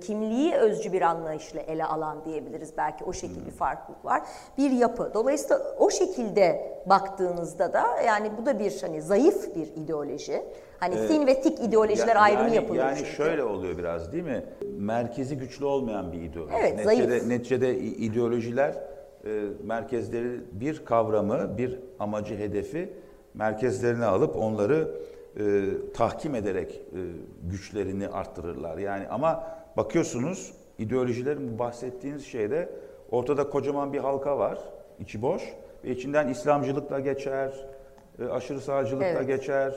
kimliği 0.00 0.54
özcü 0.54 0.92
bir 0.92 1.02
anlayışla 1.02 1.60
ele 1.60 1.84
alan 1.84 2.24
diyebiliriz. 2.24 2.72
Belki 2.76 3.04
o 3.04 3.12
şekilde 3.12 3.46
bir 3.46 3.50
farklılık 3.50 4.04
var. 4.04 4.22
Bir 4.58 4.70
yapı. 4.70 5.10
Dolayısıyla 5.14 5.62
o 5.78 5.90
şekilde 5.90 6.78
baktığınızda 6.86 7.72
da 7.72 8.02
yani 8.06 8.30
bu 8.38 8.46
da 8.46 8.58
bir 8.58 8.78
hani 8.80 9.02
zayıf 9.02 9.56
bir 9.56 9.82
ideoloji. 9.82 10.42
Hani 10.80 10.94
ee, 10.94 11.06
thin 11.06 11.26
ve 11.26 11.40
thick 11.40 11.60
ideolojiler 11.60 12.16
yani, 12.16 12.18
ayrımı 12.18 12.54
yapılıyor. 12.54 12.84
Yani 12.84 12.98
çünkü. 12.98 13.10
şöyle 13.10 13.44
oluyor 13.44 13.78
biraz 13.78 14.12
değil 14.12 14.24
mi? 14.24 14.44
Merkezi 14.78 15.36
güçlü 15.36 15.64
olmayan 15.64 16.12
bir 16.12 16.22
ideoloji. 16.22 16.54
Evet, 16.58 16.76
neticede, 16.76 17.08
zayıf. 17.08 17.26
Neticede 17.26 17.78
ideolojiler 17.78 18.74
e, 19.24 19.42
merkezleri 19.64 20.40
bir 20.52 20.84
kavramı, 20.84 21.58
bir 21.58 21.80
amacı, 21.98 22.38
hedefi 22.38 22.92
merkezlerine 23.34 24.04
alıp 24.04 24.36
onları 24.36 24.88
e, 25.38 25.64
tahkim 25.94 26.34
ederek 26.34 26.72
e, 26.72 27.00
güçlerini 27.50 28.08
arttırırlar. 28.08 28.78
Yani 28.78 29.08
ama 29.08 29.46
bakıyorsunuz 29.76 30.52
ideolojilerin 30.78 31.54
bu 31.54 31.58
bahsettiğiniz 31.58 32.26
şeyde 32.26 32.68
ortada 33.10 33.50
kocaman 33.50 33.92
bir 33.92 33.98
halka 33.98 34.38
var, 34.38 34.58
içi 35.00 35.22
boş 35.22 35.42
ve 35.84 35.90
içinden 35.90 36.28
İslamcılık 36.28 36.90
da 36.90 37.00
geçer, 37.00 37.52
e, 38.20 38.24
aşırı 38.24 38.60
sağcılık 38.60 39.02
evet. 39.02 39.16
da 39.16 39.22
geçer, 39.22 39.74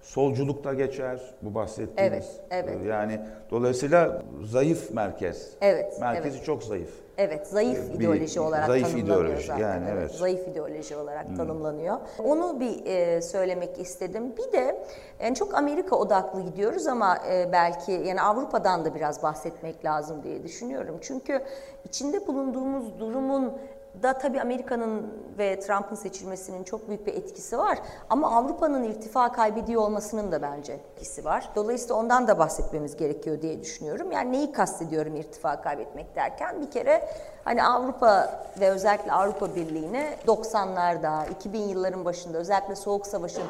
solculuk 0.00 0.64
da 0.64 0.74
geçer 0.74 1.20
bu 1.42 1.54
bahsettiğiniz. 1.54 2.40
Evet, 2.50 2.68
evet. 2.68 2.86
Yani 2.86 3.20
dolayısıyla 3.50 4.22
zayıf 4.44 4.90
merkez. 4.90 5.52
Evet. 5.60 6.00
Merkezi 6.00 6.36
evet. 6.36 6.46
çok 6.46 6.62
zayıf. 6.62 7.01
Evet, 7.18 7.46
zayıf 7.46 7.78
ee, 7.78 7.92
bir, 7.92 7.98
ideoloji 7.98 8.40
olarak 8.40 8.66
zayıf 8.66 8.86
tanımlanıyor 8.86 9.24
ideoloji, 9.24 9.46
zaten. 9.46 9.62
Yani, 9.62 9.84
evet. 9.92 10.10
Zayıf 10.10 10.48
ideoloji 10.48 10.96
olarak 10.96 11.28
hmm. 11.28 11.36
tanımlanıyor. 11.36 11.96
Onu 12.24 12.60
bir 12.60 12.86
e, 12.86 13.22
söylemek 13.22 13.78
istedim. 13.78 14.32
Bir 14.36 14.52
de 14.52 14.84
en 15.20 15.34
çok 15.34 15.54
Amerika 15.54 15.96
odaklı 15.96 16.40
gidiyoruz 16.40 16.86
ama 16.86 17.18
e, 17.30 17.52
belki 17.52 17.92
yani 17.92 18.22
Avrupa'dan 18.22 18.84
da 18.84 18.94
biraz 18.94 19.22
bahsetmek 19.22 19.84
lazım 19.84 20.22
diye 20.22 20.42
düşünüyorum. 20.42 20.98
Çünkü 21.00 21.42
içinde 21.84 22.26
bulunduğumuz 22.26 22.98
durumun 23.00 23.52
da 24.02 24.18
tabii 24.18 24.40
Amerika'nın 24.40 25.06
ve 25.38 25.60
Trump'ın 25.60 25.96
seçilmesinin 25.96 26.64
çok 26.64 26.88
büyük 26.88 27.06
bir 27.06 27.14
etkisi 27.14 27.58
var. 27.58 27.78
Ama 28.10 28.36
Avrupa'nın 28.36 28.82
irtifa 28.82 29.32
kaybediyor 29.32 29.82
olmasının 29.82 30.32
da 30.32 30.42
bence 30.42 30.72
etkisi 30.72 31.24
var. 31.24 31.48
Dolayısıyla 31.56 31.94
ondan 31.94 32.28
da 32.28 32.38
bahsetmemiz 32.38 32.96
gerekiyor 32.96 33.42
diye 33.42 33.60
düşünüyorum. 33.60 34.12
Yani 34.12 34.32
neyi 34.32 34.52
kastediyorum 34.52 35.16
irtifa 35.16 35.62
kaybetmek 35.62 36.16
derken? 36.16 36.62
Bir 36.62 36.70
kere 36.70 37.08
hani 37.44 37.64
Avrupa 37.64 38.42
ve 38.60 38.70
özellikle 38.70 39.12
Avrupa 39.12 39.54
Birliği'ne 39.54 40.14
90'larda, 40.26 41.30
2000 41.30 41.60
yılların 41.60 42.04
başında 42.04 42.38
özellikle 42.38 42.76
Soğuk 42.76 43.06
Savaş'ın 43.06 43.42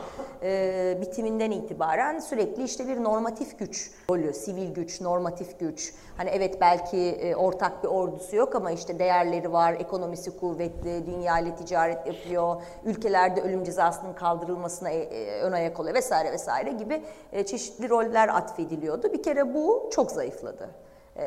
e, 0.42 0.98
bitiminden 1.00 1.50
itibaren 1.50 2.18
sürekli 2.18 2.62
işte 2.62 2.88
bir 2.88 3.04
normatif 3.04 3.58
güç 3.58 3.90
rolü, 4.10 4.32
sivil 4.34 4.74
güç, 4.74 5.00
normatif 5.00 5.60
güç. 5.60 5.94
Hani 6.16 6.30
evet 6.30 6.60
belki 6.60 6.98
e, 6.98 7.34
ortak 7.36 7.84
bir 7.84 7.88
ordusu 7.88 8.36
yok 8.36 8.54
ama 8.54 8.70
işte 8.70 8.98
değerleri 8.98 9.52
var, 9.52 9.72
ekonomisi 9.72 10.31
kuvvetli, 10.40 11.06
dünya 11.06 11.38
ile 11.38 11.56
ticaret 11.56 12.06
yapıyor, 12.06 12.62
ülkelerde 12.84 13.40
ölüm 13.40 13.64
cezasının 13.64 14.12
kaldırılmasına 14.12 14.90
e, 14.90 14.98
e, 14.98 15.40
ön 15.40 15.52
ayak 15.52 15.80
oluyor 15.80 15.94
vesaire 15.94 16.32
vesaire 16.32 16.70
gibi 16.70 17.02
e, 17.32 17.46
çeşitli 17.46 17.88
roller 17.88 18.28
atfediliyordu. 18.28 19.12
Bir 19.12 19.22
kere 19.22 19.54
bu 19.54 19.90
çok 19.92 20.10
zayıfladı. 20.10 20.68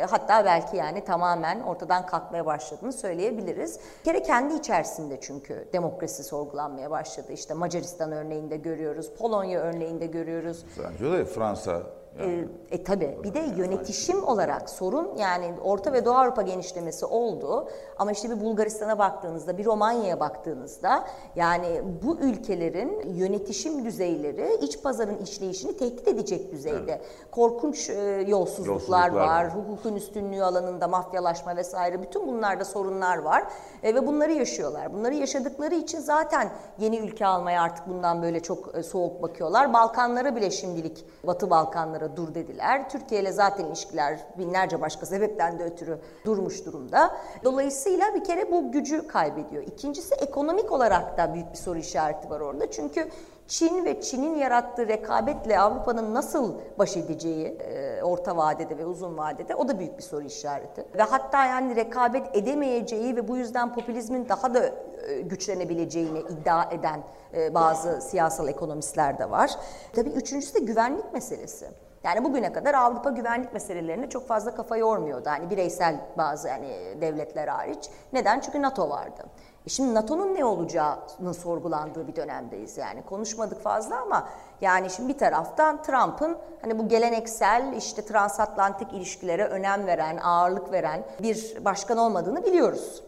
Hatta 0.09 0.45
belki 0.45 0.77
yani 0.77 1.03
tamamen 1.03 1.61
ortadan 1.61 2.05
kalkmaya 2.05 2.45
başladığını 2.45 2.93
söyleyebiliriz. 2.93 3.79
Bir 3.99 4.03
kere 4.03 4.23
kendi 4.23 4.53
içerisinde 4.53 5.17
çünkü 5.21 5.67
demokrasi 5.73 6.23
sorgulanmaya 6.23 6.91
başladı. 6.91 7.31
İşte 7.31 7.53
Macaristan 7.53 8.11
örneğinde 8.11 8.57
görüyoruz, 8.57 9.11
Polonya 9.19 9.59
örneğinde 9.61 10.05
görüyoruz. 10.05 10.65
Bence 10.83 11.11
de 11.11 11.25
Fransa. 11.25 11.81
E, 12.19 12.45
e 12.71 12.83
tabi 12.83 13.17
bir 13.23 13.33
de 13.33 13.39
yönetişim 13.39 14.23
olarak 14.23 14.69
sorun 14.69 15.15
yani 15.17 15.53
Orta 15.63 15.93
ve 15.93 16.05
Doğu 16.05 16.13
Avrupa 16.13 16.41
genişlemesi 16.41 17.05
oldu 17.05 17.69
ama 17.97 18.11
işte 18.11 18.29
bir 18.29 18.41
Bulgaristan'a 18.41 18.99
baktığınızda 18.99 19.57
bir 19.57 19.65
Romanya'ya 19.65 20.19
baktığınızda 20.19 21.05
yani 21.35 21.81
bu 22.03 22.17
ülkelerin 22.17 23.13
yönetişim 23.13 23.85
düzeyleri 23.85 24.57
iç 24.61 24.83
pazarın 24.83 25.17
işleyişini 25.17 25.77
tehdit 25.77 26.07
edecek 26.07 26.51
düzeyde. 26.51 26.91
Evet. 26.91 27.01
Korkunç 27.31 27.89
e, 27.89 27.93
yolsuzluklar, 28.27 28.73
yolsuzluklar 28.73 29.09
var, 29.09 29.55
hukukun 29.55 29.95
üstünlüğü 29.95 30.43
alanında 30.43 30.87
mafyalaşma 30.87 31.55
vesaire 31.55 32.01
bütün 32.01 32.27
bunlarda 32.27 32.65
sorunlar 32.65 33.17
var 33.17 33.43
e, 33.83 33.95
ve 33.95 34.07
bunları 34.07 34.31
yaşıyorlar. 34.31 34.93
Bunları 34.93 35.13
yaşadıkları 35.13 35.75
için 35.75 35.99
zaten 35.99 36.49
yeni 36.79 36.97
ülke 36.97 37.25
almaya 37.25 37.61
artık 37.61 37.87
bundan 37.87 38.21
böyle 38.21 38.39
çok 38.39 38.75
e, 38.75 38.83
soğuk 38.83 39.23
bakıyorlar. 39.23 39.73
Balkanlara 39.73 40.35
bile 40.35 40.51
şimdilik 40.51 41.05
Batı 41.23 41.49
Balkanlara 41.49 42.04
aylardır 42.05 42.17
dur 42.17 42.35
dediler. 42.35 42.89
Türkiye 42.89 43.21
ile 43.21 43.31
zaten 43.31 43.65
ilişkiler 43.65 44.19
binlerce 44.37 44.81
başka 44.81 45.05
sebepten 45.05 45.59
de 45.59 45.63
ötürü 45.63 45.99
durmuş 46.25 46.65
durumda. 46.65 47.15
Dolayısıyla 47.43 48.15
bir 48.15 48.23
kere 48.23 48.51
bu 48.51 48.71
gücü 48.71 49.07
kaybediyor. 49.07 49.63
İkincisi 49.63 50.15
ekonomik 50.15 50.71
olarak 50.71 51.17
da 51.17 51.33
büyük 51.33 51.51
bir 51.51 51.57
soru 51.57 51.77
işareti 51.77 52.29
var 52.29 52.39
orada. 52.39 52.71
Çünkü 52.71 53.09
Çin 53.47 53.85
ve 53.85 54.01
Çin'in 54.01 54.35
yarattığı 54.35 54.87
rekabetle 54.87 55.59
Avrupa'nın 55.59 56.13
nasıl 56.13 56.55
baş 56.79 56.97
edeceği 56.97 57.45
e, 57.47 58.03
orta 58.03 58.37
vadede 58.37 58.77
ve 58.77 58.85
uzun 58.85 59.17
vadede 59.17 59.55
o 59.55 59.67
da 59.67 59.79
büyük 59.79 59.97
bir 59.97 60.03
soru 60.03 60.23
işareti. 60.23 60.85
Ve 60.97 61.01
hatta 61.01 61.45
yani 61.45 61.75
rekabet 61.75 62.35
edemeyeceği 62.35 63.15
ve 63.15 63.27
bu 63.27 63.37
yüzden 63.37 63.73
popülizmin 63.73 64.29
daha 64.29 64.53
da 64.53 64.65
e, 65.07 65.21
güçlenebileceğini 65.21 66.19
iddia 66.19 66.71
eden 66.71 67.03
e, 67.33 67.53
bazı 67.53 68.01
siyasal 68.01 68.47
ekonomistler 68.47 69.19
de 69.19 69.29
var. 69.29 69.51
Tabii 69.93 70.09
üçüncüsü 70.09 70.53
de 70.53 70.59
güvenlik 70.59 71.13
meselesi. 71.13 71.67
Yani 72.05 72.23
bugüne 72.23 72.53
kadar 72.53 72.73
Avrupa 72.73 73.09
güvenlik 73.09 73.53
meselelerine 73.53 74.09
çok 74.09 74.27
fazla 74.27 74.55
kafa 74.55 74.77
yormuyordu. 74.77 75.29
Hani 75.29 75.49
bireysel 75.49 75.95
bazı 76.17 76.47
yani 76.47 76.67
devletler 77.01 77.47
hariç. 77.47 77.89
Neden? 78.13 78.39
Çünkü 78.39 78.61
NATO 78.61 78.89
vardı. 78.89 79.23
E 79.65 79.69
şimdi 79.69 79.93
NATO'nun 79.93 80.35
ne 80.35 80.45
olacağını 80.45 81.33
sorgulandığı 81.33 82.07
bir 82.07 82.15
dönemdeyiz 82.15 82.77
yani. 82.77 83.01
Konuşmadık 83.05 83.61
fazla 83.61 84.01
ama 84.01 84.27
yani 84.61 84.89
şimdi 84.89 85.13
bir 85.13 85.17
taraftan 85.17 85.81
Trump'ın 85.81 86.37
hani 86.61 86.79
bu 86.79 86.87
geleneksel 86.87 87.73
işte 87.77 88.05
transatlantik 88.05 88.93
ilişkilere 88.93 89.45
önem 89.45 89.87
veren, 89.87 90.17
ağırlık 90.17 90.71
veren 90.71 91.03
bir 91.21 91.65
başkan 91.65 91.97
olmadığını 91.97 92.45
biliyoruz. 92.45 93.03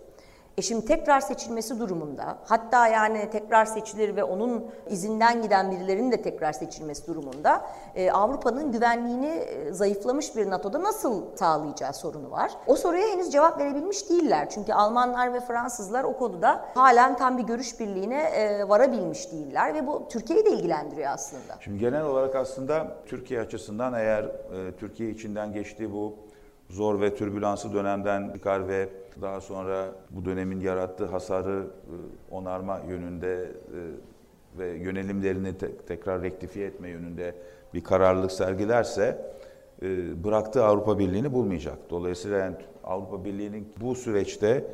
E 0.57 0.61
şimdi 0.61 0.85
tekrar 0.85 1.19
seçilmesi 1.19 1.79
durumunda, 1.79 2.37
hatta 2.45 2.87
yani 2.87 3.29
tekrar 3.31 3.65
seçilir 3.65 4.15
ve 4.15 4.23
onun 4.23 4.65
izinden 4.89 5.41
giden 5.41 5.71
birilerinin 5.71 6.11
de 6.11 6.21
tekrar 6.21 6.53
seçilmesi 6.53 7.07
durumunda 7.07 7.61
e, 7.95 8.11
Avrupa'nın 8.11 8.71
güvenliğini 8.71 9.27
e, 9.27 9.71
zayıflamış 9.73 10.35
bir 10.35 10.49
NATO'da 10.49 10.83
nasıl 10.83 11.35
sağlayacağı 11.35 11.93
sorunu 11.93 12.31
var. 12.31 12.51
O 12.67 12.75
soruya 12.75 13.07
henüz 13.07 13.31
cevap 13.31 13.59
verebilmiş 13.59 14.09
değiller. 14.09 14.49
Çünkü 14.49 14.73
Almanlar 14.73 15.33
ve 15.33 15.39
Fransızlar 15.39 16.03
o 16.03 16.17
konuda 16.17 16.65
halen 16.75 17.17
tam 17.17 17.37
bir 17.37 17.43
görüş 17.43 17.79
birliğine 17.79 18.23
e, 18.23 18.69
varabilmiş 18.69 19.31
değiller 19.31 19.73
ve 19.73 19.87
bu 19.87 20.07
Türkiye'yi 20.09 20.45
de 20.45 20.49
ilgilendiriyor 20.49 21.11
aslında. 21.11 21.57
Şimdi 21.59 21.79
genel 21.79 22.03
olarak 22.03 22.35
aslında 22.35 22.95
Türkiye 23.05 23.41
açısından 23.41 23.93
eğer 23.93 24.23
e, 24.23 24.75
Türkiye 24.79 25.09
içinden 25.09 25.53
geçtiği 25.53 25.93
bu 25.93 26.26
zor 26.69 27.01
ve 27.01 27.15
türbülansı 27.15 27.73
dönemden 27.73 28.33
çıkar 28.33 28.67
ve 28.67 28.89
daha 29.21 29.41
sonra 29.41 29.91
bu 30.09 30.25
dönemin 30.25 30.59
yarattığı 30.59 31.05
hasarı 31.05 31.67
e, 31.67 31.95
onarma 32.35 32.79
yönünde 32.89 33.43
e, 33.43 33.49
ve 34.59 34.67
yönelimlerini 34.67 35.57
te- 35.57 35.77
tekrar 35.77 36.21
rektifiye 36.21 36.67
etme 36.67 36.89
yönünde 36.89 37.35
bir 37.73 37.83
kararlılık 37.83 38.31
sergilerse 38.31 39.31
e, 39.81 40.23
bıraktığı 40.23 40.65
Avrupa 40.65 40.99
Birliği'ni 40.99 41.33
bulmayacak. 41.33 41.77
Dolayısıyla 41.89 42.37
yani 42.37 42.55
Avrupa 42.83 43.25
Birliği'nin 43.25 43.73
bu 43.81 43.95
süreçte 43.95 44.65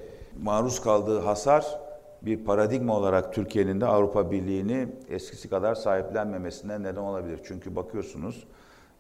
maruz 0.42 0.82
kaldığı 0.82 1.20
hasar 1.20 1.80
bir 2.22 2.46
paradigma 2.46 2.98
olarak 2.98 3.34
Türkiye'nin 3.34 3.82
de 3.82 3.86
Avrupa 3.86 4.32
Birliği'ni 4.32 4.88
eskisi 5.10 5.50
kadar 5.50 5.76
sahiplenmemesine 5.76 6.84
neden 6.84 7.02
olabilir. 7.02 7.40
Çünkü 7.44 7.76
bakıyorsunuz 7.76 8.48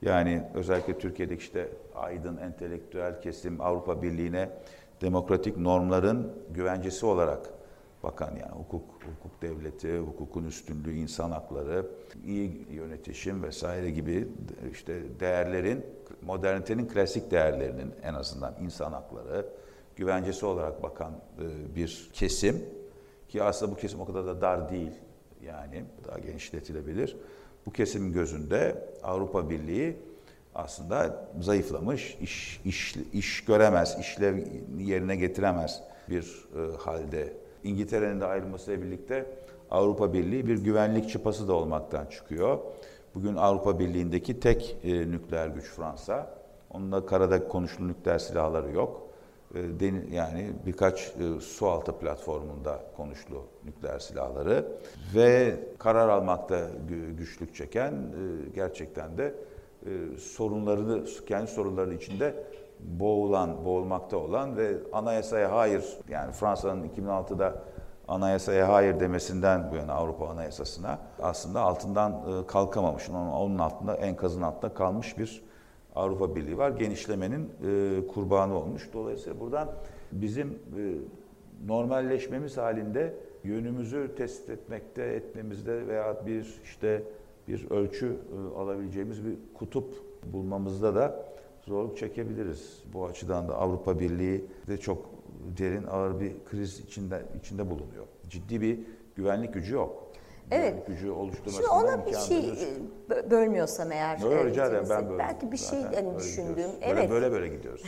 yani 0.05 0.43
özellikle 0.53 0.97
Türkiye'deki 0.97 1.41
işte 1.41 1.69
aydın, 1.95 2.37
entelektüel 2.37 3.21
kesim 3.21 3.61
Avrupa 3.61 4.01
Birliği'ne 4.01 4.49
demokratik 5.01 5.57
normların 5.57 6.33
güvencesi 6.53 7.05
olarak 7.05 7.49
bakan 8.03 8.35
yani 8.35 8.51
hukuk, 8.51 8.83
hukuk 8.91 9.41
devleti, 9.41 9.97
hukukun 9.97 10.43
üstünlüğü, 10.45 10.95
insan 10.95 11.31
hakları, 11.31 11.85
iyi 12.25 12.67
yönetişim 12.71 13.43
vesaire 13.43 13.89
gibi 13.89 14.27
işte 14.71 15.19
değerlerin, 15.19 15.85
modernitenin 16.21 16.87
klasik 16.87 17.31
değerlerinin 17.31 17.91
en 18.03 18.13
azından 18.13 18.55
insan 18.61 18.91
hakları 18.91 19.45
güvencesi 19.95 20.45
olarak 20.45 20.83
bakan 20.83 21.11
e, 21.11 21.75
bir 21.75 22.09
kesim 22.13 22.65
ki 23.29 23.43
aslında 23.43 23.71
bu 23.71 23.75
kesim 23.75 24.01
o 24.01 24.05
kadar 24.05 24.25
da 24.25 24.41
dar 24.41 24.69
değil 24.69 24.91
yani 25.45 25.83
daha 26.07 26.19
genişletilebilir. 26.19 27.17
Bu 27.66 27.72
kesimin 27.72 28.14
gözünde 28.14 28.86
Avrupa 29.03 29.49
Birliği 29.49 29.97
aslında 30.55 31.28
zayıflamış, 31.41 32.18
iş, 32.22 32.61
iş, 32.66 32.95
iş 33.14 33.45
göremez, 33.45 33.97
işlev 33.99 34.38
yerine 34.78 35.16
getiremez 35.16 35.82
bir 36.09 36.45
e, 36.55 36.78
halde. 36.78 37.34
İngiltere'nin 37.64 38.22
de 38.22 38.26
ayrılmasıyla 38.26 38.82
birlikte 38.82 39.26
Avrupa 39.72 40.14
Birliği 40.14 40.47
bir 40.47 40.64
güvenlik 40.64 41.09
çıpası 41.09 41.47
da 41.47 41.53
olmaktan 41.53 42.05
çıkıyor. 42.05 42.59
Bugün 43.16 43.36
Avrupa 43.36 43.80
Birliği'ndeki 43.80 44.39
tek 44.39 44.78
e, 44.84 45.11
nükleer 45.11 45.47
güç 45.47 45.66
Fransa. 45.66 46.36
Onun 46.70 46.91
da 46.91 47.05
karada 47.05 47.47
konuşulu 47.47 47.88
nükleer 47.88 48.20
silahları 48.20 48.72
yok. 48.72 49.02
E, 49.55 49.59
yani 50.11 50.53
birkaç 50.65 51.07
e, 51.07 51.39
su 51.41 51.67
altı 51.67 51.99
platformunda 51.99 52.79
konuşlu 52.97 53.45
nükleer 53.65 53.99
silahları 53.99 54.65
ve 55.15 55.59
karar 55.79 56.09
almakta 56.09 56.59
güçlük 57.17 57.55
çeken 57.55 57.91
e, 57.91 58.49
gerçekten 58.55 59.17
de 59.17 59.35
sorunlarını 60.19 61.05
kendi 61.27 61.47
sorunları 61.47 61.93
içinde 61.93 62.43
boğulan, 62.79 63.65
boğulmakta 63.65 64.17
olan 64.17 64.57
ve 64.57 64.77
anayasaya 64.93 65.51
hayır 65.51 65.85
yani 66.09 66.31
Fransa'nın 66.31 66.87
2006'da 66.87 67.55
anayasaya 68.07 68.73
hayır 68.73 68.99
demesinden 68.99 69.71
bu 69.71 69.75
yana 69.75 69.93
Avrupa 69.93 70.27
Anayasası'na 70.27 70.99
aslında 71.21 71.61
altından 71.61 72.23
kalkamamış. 72.47 73.09
Onun 73.09 73.57
altında 73.57 73.95
enkazın 73.95 74.41
altında 74.41 74.73
kalmış 74.73 75.17
bir 75.17 75.43
Avrupa 75.95 76.35
Birliği 76.35 76.57
var. 76.57 76.71
Genişlemenin 76.71 77.49
e, 77.65 78.07
kurbanı 78.07 78.53
olmuş. 78.53 78.89
Dolayısıyla 78.93 79.39
buradan 79.39 79.71
bizim 80.11 80.47
e, 80.49 80.95
normalleşmemiz 81.67 82.57
halinde 82.57 83.13
yönümüzü 83.43 84.11
tespit 84.17 84.49
etmekte, 84.49 85.03
etmemizde 85.03 85.87
veya 85.87 86.25
bir 86.25 86.61
işte 86.63 87.03
bir 87.47 87.71
ölçü 87.71 88.05
e, 88.07 88.59
alabileceğimiz 88.59 89.25
bir 89.25 89.35
kutup 89.53 89.93
bulmamızda 90.33 90.95
da 90.95 91.25
zorluk 91.61 91.97
çekebiliriz. 91.97 92.83
Bu 92.93 93.05
açıdan 93.05 93.47
da 93.47 93.55
Avrupa 93.55 93.99
Birliği 93.99 94.45
de 94.67 94.77
çok 94.77 95.09
derin 95.57 95.83
ağır 95.83 96.19
bir 96.19 96.31
kriz 96.45 96.79
içinde 96.79 97.21
içinde 97.39 97.69
bulunuyor. 97.69 98.05
Ciddi 98.29 98.61
bir 98.61 98.79
güvenlik 99.15 99.53
gücü 99.53 99.73
yok 99.73 100.02
evet. 100.51 100.87
gücü 100.87 101.11
oluşturmasında 101.11 101.67
Şimdi 101.67 101.69
ona 101.69 102.05
bir 102.05 102.15
şey 102.15 102.49
e, 102.49 103.31
bölmüyorsam 103.31 103.91
eğer. 103.91 104.17
Yok 104.19 104.31
evet, 104.33 104.45
rica 104.45 104.65
ederim 104.65 104.85
ben 104.89 105.09
böyle. 105.09 105.19
Belki 105.19 105.51
bir 105.51 105.57
şey 105.57 105.83
hani 105.83 106.17
düşündüğüm. 106.17 106.55
Böyle, 106.57 106.77
evet. 106.81 107.09
Böyle 107.09 107.31
böyle 107.31 107.47
gidiyoruz. 107.47 107.83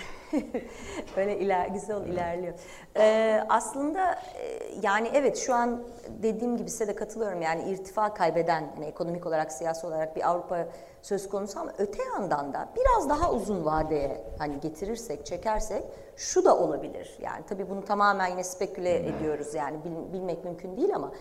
böyle 1.18 1.40
iler, 1.40 1.68
güzel 1.68 1.98
evet. 1.98 2.08
ilerliyor. 2.08 2.54
Ee, 2.98 3.44
aslında 3.50 4.12
e, 4.12 4.60
yani 4.82 5.10
evet 5.14 5.38
şu 5.38 5.54
an 5.54 5.84
dediğim 6.24 6.58
gibi 6.58 6.70
size 6.70 6.88
de 6.88 6.96
katılıyorum. 6.96 7.42
Yani 7.42 7.72
irtifa 7.72 8.14
kaybeden 8.14 8.72
yani 8.76 8.86
ekonomik 8.86 9.26
olarak 9.26 9.52
siyasi 9.52 9.88
olarak 9.88 10.16
bir 10.16 10.30
Avrupa 10.30 10.68
söz 11.02 11.30
konusu 11.30 11.60
ama 11.60 11.74
öte 11.78 12.04
yandan 12.04 12.54
da 12.54 12.70
biraz 12.76 13.10
daha 13.10 13.32
uzun 13.32 13.66
vadeye 13.66 14.24
hani 14.38 14.60
getirirsek, 14.60 15.26
çekersek 15.26 15.84
şu 16.16 16.46
da 16.46 16.58
olabilir. 16.58 17.18
Yani 17.22 17.44
tabii 17.50 17.70
bunu 17.70 17.86
tamamen 17.86 18.28
yine 18.28 18.44
speküle 18.44 19.00
hmm. 19.00 19.16
ediyoruz 19.16 19.54
yani 19.54 19.78
bilmek 20.14 20.46
mümkün 20.46 20.78
değil 20.78 20.96
ama 20.96 21.12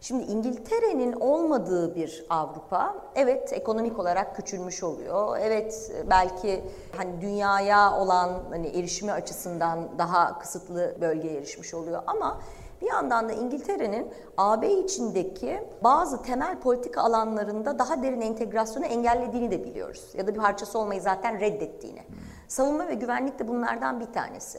Şimdi 0.00 0.24
İngiltere'nin 0.24 1.12
olmadığı 1.12 1.94
bir 1.94 2.26
Avrupa 2.30 2.94
evet 3.14 3.52
ekonomik 3.52 3.98
olarak 3.98 4.36
küçülmüş 4.36 4.82
oluyor. 4.82 5.38
Evet 5.40 5.92
belki 6.10 6.64
hani 6.96 7.20
dünyaya 7.20 7.98
olan 7.98 8.30
hani 8.50 8.66
erişimi 8.66 9.12
açısından 9.12 9.98
daha 9.98 10.38
kısıtlı 10.38 10.96
bölgeye 11.00 11.36
erişmiş 11.38 11.74
oluyor 11.74 12.02
ama 12.06 12.40
bir 12.82 12.86
yandan 12.86 13.28
da 13.28 13.32
İngiltere'nin 13.32 14.08
AB 14.36 14.72
içindeki 14.72 15.60
bazı 15.84 16.22
temel 16.22 16.60
politika 16.60 17.02
alanlarında 17.02 17.78
daha 17.78 18.02
derin 18.02 18.20
entegrasyonu 18.20 18.86
engellediğini 18.86 19.50
de 19.50 19.64
biliyoruz. 19.64 20.04
Ya 20.14 20.26
da 20.26 20.34
bir 20.34 20.40
parçası 20.40 20.78
olmayı 20.78 21.00
zaten 21.00 21.40
reddettiğini. 21.40 22.02
Savunma 22.48 22.88
ve 22.88 22.94
güvenlik 22.94 23.38
de 23.38 23.48
bunlardan 23.48 24.00
bir 24.00 24.12
tanesi. 24.12 24.58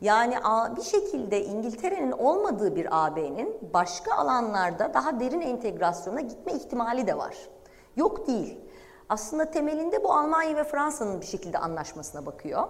Yani 0.00 0.36
bir 0.76 0.82
şekilde 0.82 1.44
İngiltere'nin 1.44 2.12
olmadığı 2.12 2.76
bir 2.76 3.06
AB'nin 3.06 3.58
başka 3.74 4.14
alanlarda 4.14 4.94
daha 4.94 5.20
derin 5.20 5.40
entegrasyona 5.40 6.20
gitme 6.20 6.52
ihtimali 6.52 7.06
de 7.06 7.18
var. 7.18 7.36
Yok 7.96 8.26
değil. 8.26 8.60
Aslında 9.08 9.50
temelinde 9.50 10.04
bu 10.04 10.12
Almanya 10.12 10.56
ve 10.56 10.64
Fransa'nın 10.64 11.20
bir 11.20 11.26
şekilde 11.26 11.58
anlaşmasına 11.58 12.26
bakıyor. 12.26 12.68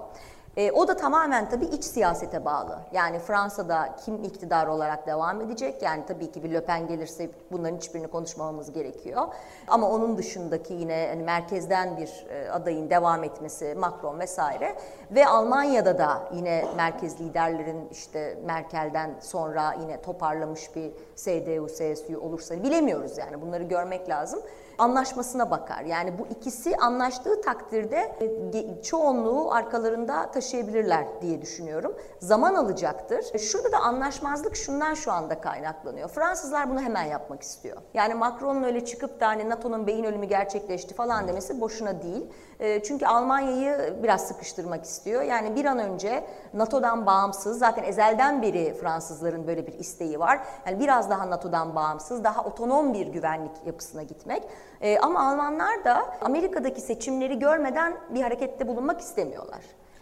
E, 0.57 0.73
o 0.73 0.89
da 0.89 0.97
tamamen 0.97 1.49
tabii 1.49 1.65
iç 1.65 1.85
siyasete 1.85 2.45
bağlı. 2.45 2.79
Yani 2.93 3.19
Fransa'da 3.19 3.97
kim 4.05 4.25
iktidar 4.25 4.67
olarak 4.67 5.07
devam 5.07 5.41
edecek? 5.41 5.83
Yani 5.83 6.03
tabii 6.09 6.33
ki 6.33 6.45
bir 6.45 6.51
Le 6.51 6.65
Pen 6.65 6.87
gelirse 6.87 7.31
bunların 7.53 7.77
hiçbirini 7.77 8.09
konuşmamamız 8.09 8.73
gerekiyor. 8.73 9.23
Ama 9.69 9.91
onun 9.91 10.19
dışındaki 10.19 10.75
yine 10.75 11.07
hani 11.11 11.23
merkezden 11.23 11.97
bir 11.97 12.27
e, 12.31 12.51
adayın 12.51 12.91
devam 12.91 13.25
etmesi, 13.25 13.75
Macron 13.79 14.21
vesaire 14.21 14.75
ve 15.11 15.27
Almanya'da 15.27 15.99
da 15.99 16.29
yine 16.35 16.65
merkez 16.77 17.21
liderlerin 17.21 17.89
işte 17.93 18.39
Merkel'den 18.45 19.15
sonra 19.21 19.75
yine 19.81 20.03
toparlamış 20.03 20.77
bir 20.77 20.93
CDU, 21.17 21.67
CSU 21.67 22.21
olursa 22.21 22.63
bilemiyoruz 22.63 23.19
yani 23.19 23.43
bunları 23.43 23.63
görmek 23.63 24.09
lazım. 24.09 24.41
Anlaşmasına 24.79 25.51
bakar. 25.51 25.83
Yani 25.83 26.19
bu 26.19 26.27
ikisi 26.27 26.77
anlaştığı 26.77 27.41
takdirde 27.41 28.17
e, 28.55 28.83
çoğunluğu 28.83 29.53
arkalarında 29.53 30.31
taşıyabilirler 30.31 31.07
diye 31.23 31.43
düşünüyorum. 31.43 31.97
Zaman 32.19 32.55
alacaktır. 32.55 33.39
Şurada 33.39 33.73
da 33.73 33.79
anlaşmazlık 33.79 34.57
şundan 34.57 34.95
şu 34.95 35.13
anda 35.13 35.41
kaynaklanıyor. 35.41 36.09
Fransızlar 36.09 36.71
bunu 36.71 36.81
hemen 36.81 37.05
yapmak 37.05 37.43
istiyor. 37.43 37.77
Yani 37.95 38.15
Macron'un 38.15 38.63
öyle 38.63 38.85
çıkıp 38.85 39.21
da 39.21 39.27
hani 39.27 39.49
NATO'nun 39.49 39.87
beyin 39.87 40.05
ölümü 40.05 40.27
gerçekleşti 40.27 40.95
falan 40.95 41.29
demesi 41.29 41.61
boşuna 41.61 42.03
değil. 42.03 42.27
E, 42.61 42.83
çünkü 42.83 43.07
Almanya'yı 43.07 43.97
biraz 44.03 44.29
sıkıştırmak 44.29 44.85
istiyor. 44.85 45.23
Yani 45.23 45.57
bir 45.57 45.65
an 45.65 45.79
önce 45.79 46.25
NATO'dan 46.55 47.07
bağımsız, 47.07 47.59
zaten 47.59 47.83
ezelden 47.83 48.43
beri 48.43 48.75
Fransızların 48.75 49.47
böyle 49.47 49.67
bir 49.67 49.73
isteği 49.73 50.21
var. 50.21 50.41
Yani 50.67 50.81
biraz 50.81 51.11
daha 51.11 51.31
NATO'dan 51.31 51.75
bağımsız, 51.75 52.25
daha 52.25 52.45
otonom 52.45 52.95
bir 52.95 53.07
güvenlik 53.07 53.67
yapısına 53.67 54.03
gitmek. 54.03 54.43
E, 54.81 54.99
ama 54.99 55.29
Almanlar 55.31 55.85
da 55.85 56.07
Amerika'daki 56.21 56.81
seçimleri 56.81 57.39
görmeden 57.39 57.97
bir 58.11 58.23
harekette 58.23 58.69
bulunmak 58.69 59.01
istemiyorlar. 59.01 59.61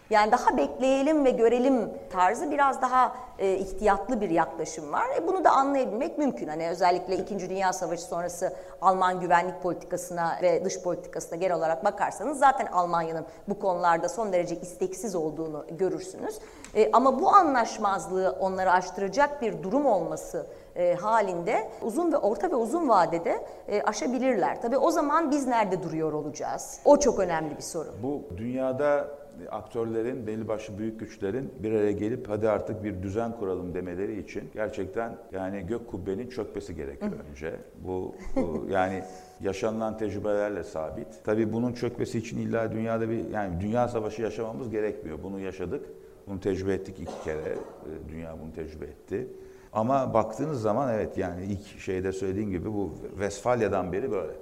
Yani 0.09 0.31
daha 0.31 0.57
bekleyelim 0.57 1.25
ve 1.25 1.29
görelim 1.29 1.89
tarzı 2.09 2.51
biraz 2.51 2.81
daha 2.81 3.15
e, 3.39 3.53
ihtiyatlı 3.53 4.21
bir 4.21 4.29
yaklaşım 4.29 4.91
var. 4.91 5.05
E, 5.17 5.27
bunu 5.27 5.43
da 5.43 5.51
anlayabilmek 5.51 6.17
mümkün. 6.17 6.47
Hani 6.47 6.69
özellikle 6.69 7.17
2. 7.17 7.49
Dünya 7.49 7.73
Savaşı 7.73 8.03
sonrası 8.03 8.53
Alman 8.81 9.19
güvenlik 9.19 9.63
politikasına 9.63 10.37
ve 10.41 10.65
dış 10.65 10.81
politikasına 10.81 11.37
genel 11.37 11.55
olarak 11.55 11.85
bakarsanız 11.85 12.39
zaten 12.39 12.65
Almanya'nın 12.65 13.25
bu 13.49 13.59
konularda 13.59 14.09
son 14.09 14.33
derece 14.33 14.55
isteksiz 14.55 15.15
olduğunu 15.15 15.65
görürsünüz. 15.71 16.39
E, 16.75 16.91
ama 16.91 17.21
bu 17.21 17.29
anlaşmazlığı 17.29 18.37
onları 18.39 18.71
aştıracak 18.71 19.41
bir 19.41 19.63
durum 19.63 19.85
olması 19.85 20.45
e, 20.75 20.95
halinde 20.95 21.69
uzun 21.81 22.11
ve 22.11 22.17
orta 22.17 22.51
ve 22.51 22.55
uzun 22.55 22.89
vadede 22.89 23.45
e, 23.67 23.81
aşabilirler. 23.81 24.61
Tabii 24.61 24.77
o 24.77 24.91
zaman 24.91 25.31
biz 25.31 25.47
nerede 25.47 25.83
duruyor 25.83 26.13
olacağız? 26.13 26.79
O 26.85 26.99
çok 26.99 27.19
önemli 27.19 27.57
bir 27.57 27.61
soru. 27.61 27.89
Bu 28.03 28.37
dünyada 28.37 29.07
aktörlerin, 29.51 30.27
belli 30.27 30.47
başlı 30.47 30.77
büyük 30.77 30.99
güçlerin 30.99 31.53
bir 31.59 31.71
araya 31.71 31.91
gelip 31.91 32.29
hadi 32.29 32.49
artık 32.49 32.83
bir 32.83 33.03
düzen 33.03 33.31
kuralım 33.31 33.73
demeleri 33.73 34.19
için 34.19 34.43
gerçekten 34.53 35.17
yani 35.31 35.65
gök 35.67 35.87
kubbenin 35.87 36.29
çökmesi 36.29 36.75
gerekiyor 36.75 37.11
önce. 37.29 37.55
Bu, 37.83 38.15
bu 38.35 38.65
yani 38.71 39.03
yaşanılan 39.41 39.97
tecrübelerle 39.97 40.63
sabit. 40.63 41.07
Tabii 41.23 41.53
bunun 41.53 41.73
çökmesi 41.73 42.17
için 42.17 42.37
illa 42.37 42.71
dünyada 42.71 43.09
bir 43.09 43.29
yani 43.29 43.61
dünya 43.61 43.87
savaşı 43.87 44.21
yaşamamız 44.21 44.69
gerekmiyor. 44.69 45.23
Bunu 45.23 45.39
yaşadık. 45.39 45.85
Bunu 46.27 46.39
tecrübe 46.39 46.73
ettik 46.73 46.99
iki 46.99 47.23
kere. 47.23 47.41
Ee, 47.41 48.09
dünya 48.09 48.35
bunu 48.41 48.53
tecrübe 48.53 48.85
etti. 48.85 49.27
Ama 49.73 50.13
baktığınız 50.13 50.61
zaman 50.61 50.93
evet 50.93 51.17
yani 51.17 51.45
ilk 51.45 51.79
şeyde 51.79 52.11
söylediğim 52.11 52.49
gibi 52.49 52.73
bu 52.73 52.93
Vesfalya'dan 53.19 53.93
beri 53.93 54.11
böyle. 54.11 54.33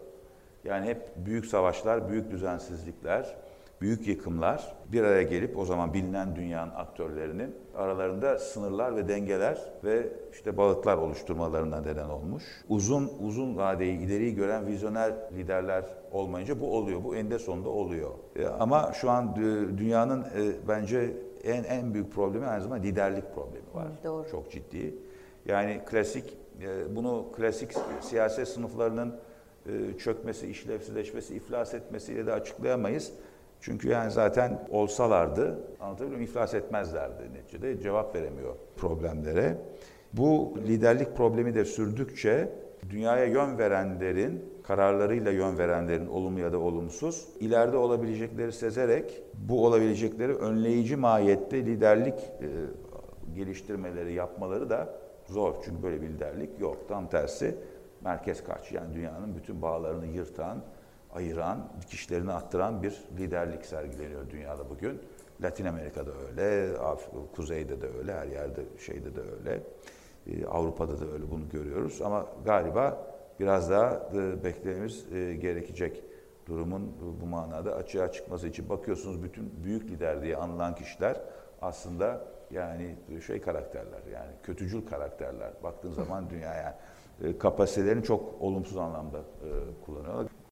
Yani 0.63 0.85
hep 0.85 1.01
büyük 1.25 1.45
savaşlar, 1.45 2.09
büyük 2.09 2.31
düzensizlikler, 2.31 3.35
büyük 3.83 4.07
yıkımlar 4.07 4.75
bir 4.91 5.03
araya 5.03 5.23
gelip 5.23 5.57
o 5.57 5.65
zaman 5.65 5.93
bilinen 5.93 6.35
dünyanın 6.35 6.71
aktörlerinin 6.71 7.55
aralarında 7.75 8.39
sınırlar 8.39 8.95
ve 8.95 9.07
dengeler 9.07 9.57
ve 9.83 10.07
işte 10.31 10.57
balıklar 10.57 10.97
oluşturmalarına 10.97 11.81
neden 11.81 12.09
olmuş. 12.09 12.43
Uzun 12.69 13.11
uzun 13.19 13.57
vadeyi 13.57 13.99
ileriyi 13.99 14.35
gören 14.35 14.67
vizyoner 14.67 15.13
liderler 15.37 15.85
olmayınca 16.11 16.61
bu 16.61 16.77
oluyor. 16.77 17.03
Bu 17.03 17.15
eninde 17.15 17.39
sonunda 17.39 17.69
oluyor. 17.69 18.09
E, 18.35 18.47
ama 18.47 18.91
şu 18.93 19.09
an 19.09 19.35
dünyanın 19.77 20.21
e, 20.21 20.67
bence 20.67 21.13
en 21.43 21.63
en 21.63 21.93
büyük 21.93 22.11
problemi 22.13 22.45
aynı 22.45 22.63
zamanda 22.63 22.83
liderlik 22.83 23.35
problemi 23.35 23.73
var. 23.73 23.87
Doğru. 24.03 24.29
Çok 24.31 24.51
ciddi. 24.51 24.95
Yani 25.45 25.81
klasik 25.85 26.37
e, 26.61 26.95
bunu 26.95 27.25
klasik 27.35 27.71
siyaset 28.01 28.47
sınıflarının 28.47 29.15
çökmesi, 29.99 30.47
işlevsizleşmesi, 30.47 31.35
iflas 31.35 31.73
etmesiyle 31.73 32.25
de 32.25 32.33
açıklayamayız. 32.33 33.13
Çünkü 33.63 33.89
yani 33.89 34.11
zaten 34.11 34.67
olsalardı, 34.69 35.59
anlatabiliyor 35.79 36.17
muyum, 36.17 36.31
iflas 36.31 36.53
etmezlerdi 36.53 37.33
neticede. 37.33 37.79
Cevap 37.79 38.15
veremiyor 38.15 38.55
problemlere. 38.77 39.57
Bu 40.13 40.53
liderlik 40.67 41.15
problemi 41.17 41.55
de 41.55 41.65
sürdükçe 41.65 42.49
dünyaya 42.89 43.25
yön 43.25 43.57
verenlerin, 43.57 44.45
kararlarıyla 44.63 45.31
yön 45.31 45.57
verenlerin 45.57 46.07
olumlu 46.07 46.39
ya 46.39 46.53
da 46.53 46.59
olumsuz, 46.59 47.27
ileride 47.39 47.77
olabilecekleri 47.77 48.51
sezerek 48.51 49.23
bu 49.33 49.65
olabilecekleri 49.65 50.35
önleyici 50.35 50.95
mahiyette 50.95 51.65
liderlik 51.65 52.19
e, 52.19 52.47
geliştirmeleri, 53.35 54.13
yapmaları 54.13 54.69
da 54.69 54.95
zor. 55.25 55.55
Çünkü 55.65 55.83
böyle 55.83 56.01
bir 56.01 56.09
liderlik 56.09 56.59
yok. 56.59 56.77
Tam 56.87 57.07
tersi 57.07 57.55
merkez 58.01 58.43
karşı 58.43 58.75
yani 58.75 58.93
dünyanın 58.93 59.35
bütün 59.35 59.61
bağlarını 59.61 60.05
yırtan, 60.05 60.63
ayıran, 61.15 61.69
dikişlerini 61.81 62.31
attıran 62.31 62.83
bir 62.83 63.03
liderlik 63.17 63.65
sergileniyor 63.65 64.29
dünyada 64.29 64.69
bugün. 64.69 65.01
Latin 65.41 65.65
Amerika'da 65.65 66.11
öyle, 66.29 66.75
Kuzey'de 67.35 67.81
de 67.81 67.87
öyle, 67.99 68.13
her 68.13 68.27
yerde 68.27 68.61
şeyde 68.85 69.15
de 69.15 69.21
öyle. 69.21 69.63
Ee, 70.27 70.45
Avrupa'da 70.45 70.99
da 70.99 71.05
öyle 71.13 71.31
bunu 71.31 71.49
görüyoruz 71.49 72.01
ama 72.01 72.25
galiba 72.45 73.07
biraz 73.39 73.69
daha 73.69 74.09
e, 74.13 74.43
beklememiz 74.43 75.13
e, 75.13 75.33
gerekecek 75.33 76.03
durumun 76.47 76.93
bu 77.21 77.25
manada 77.25 77.75
açığa 77.75 78.11
çıkması 78.11 78.47
için 78.47 78.69
bakıyorsunuz 78.69 79.23
bütün 79.23 79.63
büyük 79.63 79.83
lider 79.83 80.21
diye 80.21 80.37
anılan 80.37 80.75
kişiler 80.75 81.21
aslında 81.61 82.25
yani 82.51 82.95
şey 83.27 83.41
karakterler 83.41 84.01
yani 84.13 84.31
kötücül 84.43 84.85
karakterler. 84.85 85.51
Baktığın 85.63 85.91
zaman 85.91 86.29
dünyaya 86.29 86.79
yani, 87.21 87.33
e, 87.33 87.37
kapasitelerini 87.37 88.03
çok 88.03 88.41
olumsuz 88.41 88.77
anlamda 88.77 89.19
kullanıyorlar. 89.85 90.27